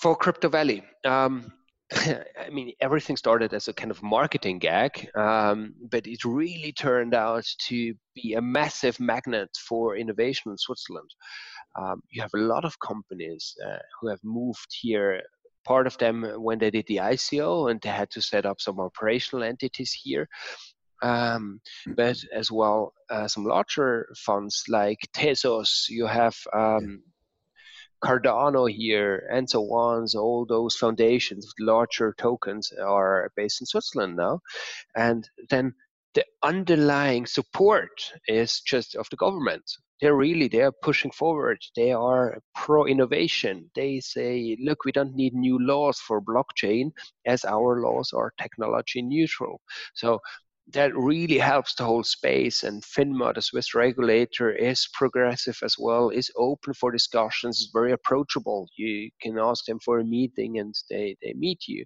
for 0.00 0.16
crypto 0.16 0.48
valley 0.48 0.82
um, 1.04 1.52
I 1.92 2.50
mean, 2.50 2.72
everything 2.80 3.16
started 3.16 3.52
as 3.52 3.66
a 3.66 3.72
kind 3.72 3.90
of 3.90 4.02
marketing 4.02 4.58
gag, 4.60 5.08
um, 5.16 5.74
but 5.90 6.06
it 6.06 6.24
really 6.24 6.72
turned 6.72 7.14
out 7.14 7.44
to 7.68 7.94
be 8.14 8.34
a 8.34 8.40
massive 8.40 9.00
magnet 9.00 9.50
for 9.68 9.96
innovation 9.96 10.52
in 10.52 10.58
Switzerland. 10.58 11.10
Um, 11.80 12.00
you 12.10 12.22
have 12.22 12.34
a 12.34 12.38
lot 12.38 12.64
of 12.64 12.78
companies 12.78 13.54
uh, 13.66 13.78
who 14.00 14.08
have 14.08 14.20
moved 14.22 14.68
here. 14.80 15.22
Part 15.66 15.86
of 15.86 15.98
them 15.98 16.24
when 16.38 16.58
they 16.58 16.70
did 16.70 16.86
the 16.86 16.96
ICO 16.96 17.70
and 17.70 17.80
they 17.80 17.90
had 17.90 18.10
to 18.10 18.22
set 18.22 18.46
up 18.46 18.60
some 18.60 18.80
operational 18.80 19.44
entities 19.44 19.92
here. 19.92 20.28
Um, 21.02 21.60
but 21.96 22.16
as 22.32 22.50
well, 22.50 22.92
uh, 23.10 23.26
some 23.26 23.44
larger 23.44 24.08
funds 24.16 24.64
like 24.68 24.98
Tezos, 25.14 25.88
you 25.88 26.06
have 26.06 26.36
um, 26.54 27.02
Cardano 28.02 28.70
here, 28.70 29.28
and 29.32 29.48
so 29.48 29.62
on. 29.72 30.08
So 30.08 30.20
all 30.20 30.46
those 30.46 30.76
foundations, 30.76 31.52
larger 31.58 32.14
tokens, 32.18 32.72
are 32.72 33.30
based 33.36 33.60
in 33.60 33.66
Switzerland 33.66 34.16
now, 34.16 34.40
and 34.96 35.28
then 35.50 35.74
the 36.14 36.24
underlying 36.42 37.26
support 37.26 38.12
is 38.26 38.60
just 38.60 38.96
of 38.96 39.06
the 39.10 39.16
government. 39.16 39.62
They're 40.00 40.16
really 40.16 40.48
they're 40.48 40.72
pushing 40.72 41.10
forward. 41.10 41.58
They 41.76 41.92
are 41.92 42.38
pro 42.54 42.86
innovation. 42.86 43.70
They 43.74 44.00
say, 44.00 44.56
look, 44.60 44.84
we 44.84 44.92
don't 44.92 45.14
need 45.14 45.34
new 45.34 45.58
laws 45.60 46.00
for 46.00 46.20
blockchain 46.20 46.90
as 47.26 47.44
our 47.44 47.80
laws 47.80 48.12
are 48.12 48.32
technology 48.40 49.02
neutral. 49.02 49.60
So 49.94 50.20
that 50.72 50.96
really 50.96 51.38
helps 51.38 51.74
the 51.74 51.84
whole 51.84 52.02
space. 52.02 52.62
And 52.62 52.82
FINMA, 52.82 53.34
the 53.34 53.42
Swiss 53.42 53.74
regulator, 53.74 54.50
is 54.50 54.88
progressive 54.94 55.58
as 55.62 55.76
well, 55.78 56.10
is 56.10 56.30
open 56.36 56.74
for 56.74 56.90
discussions, 56.90 57.60
is 57.60 57.70
very 57.72 57.92
approachable. 57.92 58.68
You 58.76 59.10
can 59.20 59.38
ask 59.38 59.64
them 59.64 59.78
for 59.84 59.98
a 59.98 60.04
meeting 60.04 60.58
and 60.58 60.74
they, 60.88 61.16
they 61.22 61.34
meet 61.34 61.66
you. 61.66 61.84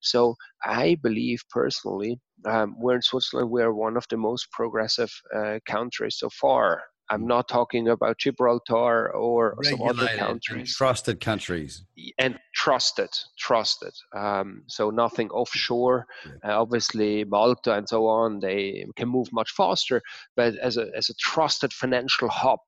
So 0.00 0.34
I 0.64 0.96
believe 1.02 1.42
personally, 1.50 2.18
um, 2.46 2.74
we're 2.78 2.96
in 2.96 3.02
Switzerland, 3.02 3.50
we 3.50 3.62
are 3.62 3.74
one 3.74 3.96
of 3.96 4.04
the 4.10 4.16
most 4.16 4.50
progressive 4.52 5.10
uh, 5.34 5.58
countries 5.66 6.16
so 6.18 6.28
far. 6.40 6.82
I'm 7.12 7.26
not 7.26 7.46
talking 7.46 7.88
about 7.88 8.16
Gibraltar 8.16 9.12
or 9.12 9.54
some 9.64 9.82
other 9.82 10.08
countries. 10.16 10.74
Trusted 10.74 11.20
countries. 11.20 11.84
And 12.18 12.38
trusted, 12.54 13.10
trusted. 13.38 13.92
Um, 14.16 14.62
so 14.66 14.88
nothing 14.88 15.28
offshore. 15.28 16.06
Yeah. 16.24 16.32
Uh, 16.54 16.62
obviously, 16.62 17.24
Malta 17.24 17.74
and 17.74 17.86
so 17.86 18.06
on, 18.06 18.40
they 18.40 18.86
can 18.96 19.10
move 19.10 19.28
much 19.30 19.50
faster. 19.50 20.00
But 20.36 20.56
as 20.56 20.78
a, 20.78 20.86
as 20.96 21.10
a 21.10 21.14
trusted 21.14 21.74
financial 21.74 22.30
hub 22.30 22.60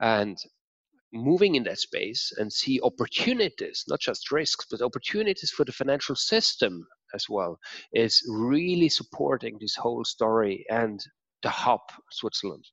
and 0.00 0.36
moving 1.12 1.54
in 1.54 1.62
that 1.62 1.78
space 1.78 2.32
and 2.38 2.52
see 2.52 2.80
opportunities, 2.82 3.84
not 3.86 4.00
just 4.00 4.32
risks, 4.32 4.66
but 4.68 4.82
opportunities 4.82 5.52
for 5.52 5.64
the 5.64 5.70
financial 5.70 6.16
system 6.16 6.84
as 7.14 7.26
well, 7.28 7.60
is 7.92 8.20
really 8.28 8.88
supporting 8.88 9.56
this 9.60 9.76
whole 9.76 10.04
story 10.04 10.66
and 10.68 11.04
the 11.44 11.50
hub, 11.50 11.82
Switzerland. 12.10 12.64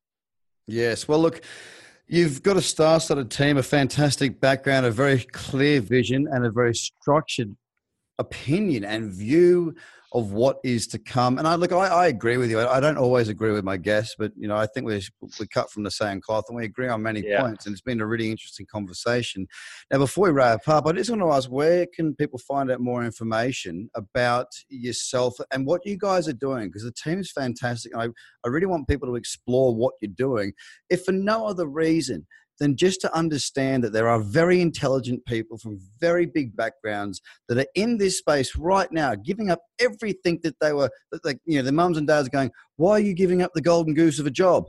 Yes. 0.70 1.08
Well, 1.08 1.20
look, 1.20 1.42
you've 2.08 2.44
got 2.44 2.58
a 2.58 2.62
star-studded 2.62 3.32
team, 3.32 3.58
a 3.58 3.64
fantastic 3.64 4.40
background, 4.40 4.86
a 4.86 4.92
very 4.92 5.20
clear 5.20 5.82
vision, 5.82 6.28
and 6.32 6.46
a 6.46 6.52
very 6.52 6.76
structured 6.76 7.56
opinion 8.20 8.84
and 8.84 9.12
view 9.12 9.76
of 10.12 10.32
what 10.32 10.58
is 10.64 10.88
to 10.88 10.98
come. 10.98 11.38
And 11.38 11.48
I 11.48 11.56
look, 11.56 11.72
I, 11.72 11.88
I 11.88 12.08
agree 12.08 12.38
with 12.38 12.50
you. 12.50 12.60
I, 12.60 12.78
I, 12.78 12.80
don't 12.80 12.98
always 12.98 13.30
agree 13.30 13.52
with 13.52 13.64
my 13.64 13.78
guests, 13.78 14.16
but 14.18 14.32
you 14.36 14.48
know, 14.48 14.56
I 14.56 14.66
think 14.66 14.86
we 14.86 15.02
we 15.40 15.48
cut 15.48 15.70
from 15.72 15.84
the 15.84 15.92
same 15.92 16.20
cloth 16.20 16.46
and 16.50 16.58
we 16.58 16.66
agree 16.66 16.88
on 16.88 17.04
many 17.04 17.22
yeah. 17.22 17.42
points. 17.42 17.66
And 17.66 17.74
it's 17.74 17.82
been 17.82 18.02
a 18.02 18.08
really 18.08 18.32
interesting 18.32 18.66
conversation. 18.72 19.48
Now, 19.92 20.00
before 20.00 20.26
we 20.26 20.32
wrap 20.32 20.68
up, 20.68 20.88
I 20.88 20.94
just 20.94 21.10
want 21.10 21.22
to 21.22 21.32
ask, 21.32 21.50
where 21.50 21.86
can 21.94 22.16
people 22.16 22.40
find 22.40 22.72
out 22.72 22.80
more 22.80 23.04
information 23.04 23.90
about 23.96 24.48
yourself 24.70 25.36
and 25.52 25.66
what 25.66 25.86
you 25.86 25.98
guys 25.98 26.28
are 26.28 26.34
doing? 26.34 26.68
Because 26.68 26.84
the 26.84 26.92
team 26.92 27.20
is 27.20 27.32
fantastic. 27.32 27.96
I 27.96 28.08
I 28.44 28.48
really 28.48 28.68
want 28.68 28.88
people 28.88 29.08
to 29.10 29.16
explore 29.16 29.76
what 29.76 29.94
you're 30.02 30.12
doing, 30.16 30.54
if 30.90 31.04
for 31.04 31.12
no 31.12 31.46
other 31.46 31.68
reason 31.68 32.26
than 32.60 32.76
just 32.76 33.02
to 33.02 33.16
understand 33.16 33.84
that 33.84 33.94
there 33.94 34.08
are 34.08 34.20
very 34.20 34.62
intelligent 34.62 35.26
people 35.26 35.58
from 35.58 35.80
very 36.00 36.26
big 36.26 36.56
backgrounds 36.56 37.22
that 37.48 37.58
are 37.58 37.68
in 37.76 37.98
this 37.98 38.18
space 38.18 38.56
right 38.56 38.92
now, 38.92 39.16
giving 39.16 39.50
up 39.50 39.62
everything 39.80 40.40
that 40.44 40.56
they 40.62 40.74
were, 40.74 40.90
that 41.12 41.24
like, 41.26 41.40
you 41.46 41.58
know, 41.58 41.64
the 41.64 41.72
mums 41.72 41.98
and 41.98 42.08
dads 42.08 42.30
going, 42.30 42.52
why 42.76 42.92
are 42.92 43.00
you 43.00 43.14
giving 43.14 43.42
up 43.42 43.52
the 43.54 43.62
golden 43.62 43.94
goose 43.94 44.20
of 44.20 44.28
a 44.28 44.32
job? 44.32 44.66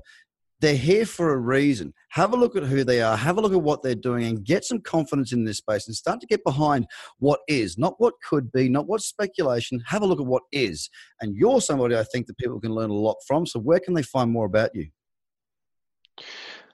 They're 0.61 0.77
here 0.77 1.07
for 1.07 1.33
a 1.33 1.39
reason. 1.39 1.95
Have 2.11 2.35
a 2.35 2.37
look 2.37 2.55
at 2.55 2.65
who 2.65 2.85
they 2.85 3.01
are, 3.01 3.17
have 3.17 3.39
a 3.39 3.41
look 3.41 3.55
at 3.55 3.63
what 3.63 3.83
they're 3.83 3.95
doing, 3.95 4.25
and 4.27 4.45
get 4.45 4.63
some 4.63 4.81
confidence 4.81 5.33
in 5.33 5.45
this 5.45 5.57
space 5.57 5.87
and 5.87 5.97
start 5.97 6.21
to 6.21 6.27
get 6.27 6.45
behind 6.45 6.87
what 7.19 7.41
is, 7.49 7.79
not 7.79 7.95
what 7.97 8.15
could 8.29 8.53
be, 8.53 8.69
not 8.69 8.87
what's 8.87 9.07
speculation. 9.07 9.83
Have 9.87 10.03
a 10.03 10.07
look 10.07 10.21
at 10.21 10.27
what 10.27 10.43
is. 10.53 10.91
And 11.23 11.35
you're 11.35 11.63
somebody 11.63 11.97
I 11.97 12.05
think 12.05 12.27
that 12.27 12.37
people 12.37 12.61
can 12.61 12.75
learn 12.75 12.91
a 12.91 12.95
lot 12.95 13.17
from. 13.27 13.47
So, 13.47 13.59
where 13.59 13.81
can 13.81 13.95
they 13.95 14.03
find 14.03 14.31
more 14.31 14.45
about 14.45 14.75
you? 14.75 14.89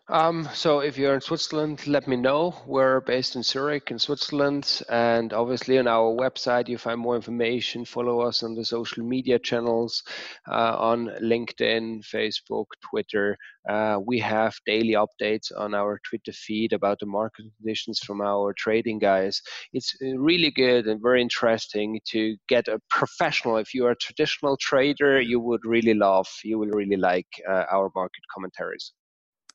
Um, 0.08 0.48
so 0.54 0.78
if 0.78 0.96
you're 0.96 1.14
in 1.14 1.20
Switzerland, 1.20 1.84
let 1.88 2.06
me 2.06 2.14
know. 2.14 2.54
We're 2.64 3.00
based 3.00 3.34
in 3.34 3.42
Zurich 3.42 3.90
in 3.90 3.98
Switzerland, 3.98 4.82
and 4.88 5.32
obviously 5.32 5.78
on 5.78 5.88
our 5.88 6.14
website 6.14 6.68
you 6.68 6.78
find 6.78 7.00
more 7.00 7.16
information. 7.16 7.84
Follow 7.84 8.20
us 8.20 8.44
on 8.44 8.54
the 8.54 8.64
social 8.64 9.02
media 9.02 9.40
channels 9.40 10.04
uh, 10.48 10.76
on 10.78 11.10
LinkedIn, 11.20 12.04
Facebook, 12.06 12.66
Twitter. 12.88 13.36
Uh, 13.68 13.98
we 14.06 14.20
have 14.20 14.54
daily 14.64 14.94
updates 14.94 15.50
on 15.58 15.74
our 15.74 16.00
Twitter 16.08 16.32
feed 16.32 16.72
about 16.72 17.00
the 17.00 17.06
market 17.06 17.46
conditions 17.56 17.98
from 17.98 18.20
our 18.20 18.54
trading 18.56 19.00
guys. 19.00 19.42
It's 19.72 19.92
uh, 20.00 20.16
really 20.16 20.52
good 20.52 20.86
and 20.86 21.02
very 21.02 21.20
interesting 21.20 21.98
to 22.12 22.36
get 22.48 22.68
a 22.68 22.78
professional. 22.90 23.56
If 23.56 23.74
you 23.74 23.86
are 23.86 23.90
a 23.90 23.96
traditional 23.96 24.56
trader, 24.60 25.20
you 25.20 25.40
would 25.40 25.64
really 25.64 25.94
love, 25.94 26.28
you 26.44 26.60
will 26.60 26.70
really 26.70 26.96
like 26.96 27.26
uh, 27.50 27.64
our 27.72 27.90
market 27.96 28.22
commentaries. 28.32 28.92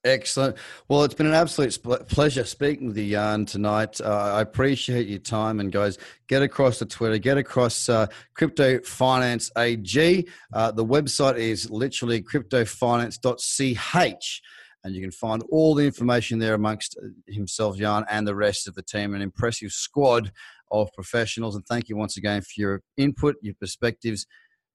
Excellent. 0.04 0.58
Well, 0.88 1.04
it's 1.04 1.14
been 1.14 1.28
an 1.28 1.36
absolute 1.36 1.78
pleasure 2.08 2.44
speaking 2.44 2.88
with 2.88 2.98
you, 2.98 3.12
Jan, 3.12 3.46
tonight. 3.46 4.02
Uh, 4.02 4.34
I 4.34 4.42
appreciate 4.42 5.08
your 5.08 5.20
time. 5.20 5.60
And 5.60 5.72
guys, 5.72 6.00
get 6.28 6.42
across 6.42 6.80
to 6.80 6.88
Twitter, 6.88 7.20
get 7.20 7.38
across 7.38 7.88
uh, 7.88 8.08
Crypto 8.34 8.80
Finance 8.80 9.52
AG. 9.60 10.28
Uh, 10.54 10.72
the 10.72 10.84
website 10.84 11.38
is 11.38 11.70
literally 11.70 12.24
cryptofinance.ch. 12.24 14.42
And 14.84 14.96
you 14.96 15.02
can 15.02 15.12
find 15.12 15.44
all 15.52 15.76
the 15.76 15.86
information 15.86 16.40
there 16.40 16.56
amongst 16.56 16.98
uh, 16.98 17.10
himself, 17.28 17.78
Jan, 17.78 18.04
and 18.10 18.28
the 18.28 18.34
rest 18.34 18.68
of 18.68 18.74
the 18.74 18.82
team. 18.82 19.14
An 19.14 19.22
impressive 19.22 19.72
squad 19.72 20.32
of 20.72 20.92
professionals. 20.94 21.56
And 21.56 21.64
thank 21.68 21.90
you 21.90 21.96
once 21.96 22.18
again 22.18 22.42
for 22.42 22.54
your 22.56 22.82
input, 22.98 23.36
your 23.44 23.54
perspectives, 23.60 24.26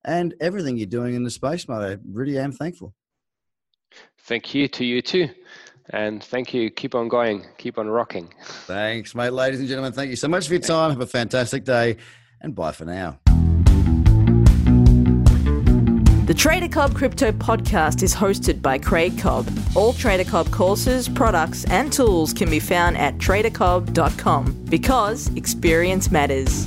and 0.04 0.36
everything 0.40 0.76
you're 0.76 0.86
doing 0.86 1.16
in 1.16 1.24
the 1.24 1.30
space, 1.30 1.68
mate. 1.68 1.74
I 1.74 1.96
really 2.08 2.38
am 2.38 2.52
thankful. 2.52 2.94
Thank 4.26 4.54
you 4.54 4.68
to 4.68 4.84
you 4.84 5.02
too. 5.02 5.28
And 5.90 6.22
thank 6.22 6.52
you. 6.52 6.68
Keep 6.70 6.96
on 6.96 7.08
going. 7.08 7.46
Keep 7.58 7.78
on 7.78 7.88
rocking. 7.88 8.34
Thanks, 8.42 9.14
mate. 9.14 9.30
Ladies 9.30 9.60
and 9.60 9.68
gentlemen, 9.68 9.92
thank 9.92 10.10
you 10.10 10.16
so 10.16 10.26
much 10.26 10.48
for 10.48 10.54
your 10.54 10.62
time. 10.62 10.90
Have 10.90 11.00
a 11.00 11.06
fantastic 11.06 11.64
day 11.64 11.96
and 12.40 12.54
bye 12.54 12.72
for 12.72 12.84
now. 12.84 13.20
The 16.26 16.34
Trader 16.36 16.66
Cobb 16.66 16.92
Crypto 16.96 17.30
Podcast 17.30 18.02
is 18.02 18.12
hosted 18.12 18.60
by 18.60 18.78
Craig 18.78 19.16
Cobb. 19.16 19.48
All 19.76 19.92
Trader 19.92 20.28
Cobb 20.28 20.50
courses, 20.50 21.08
products, 21.08 21.64
and 21.66 21.92
tools 21.92 22.32
can 22.32 22.50
be 22.50 22.58
found 22.58 22.96
at 22.96 23.18
tradercobb.com 23.18 24.64
because 24.64 25.32
experience 25.36 26.10
matters. 26.10 26.66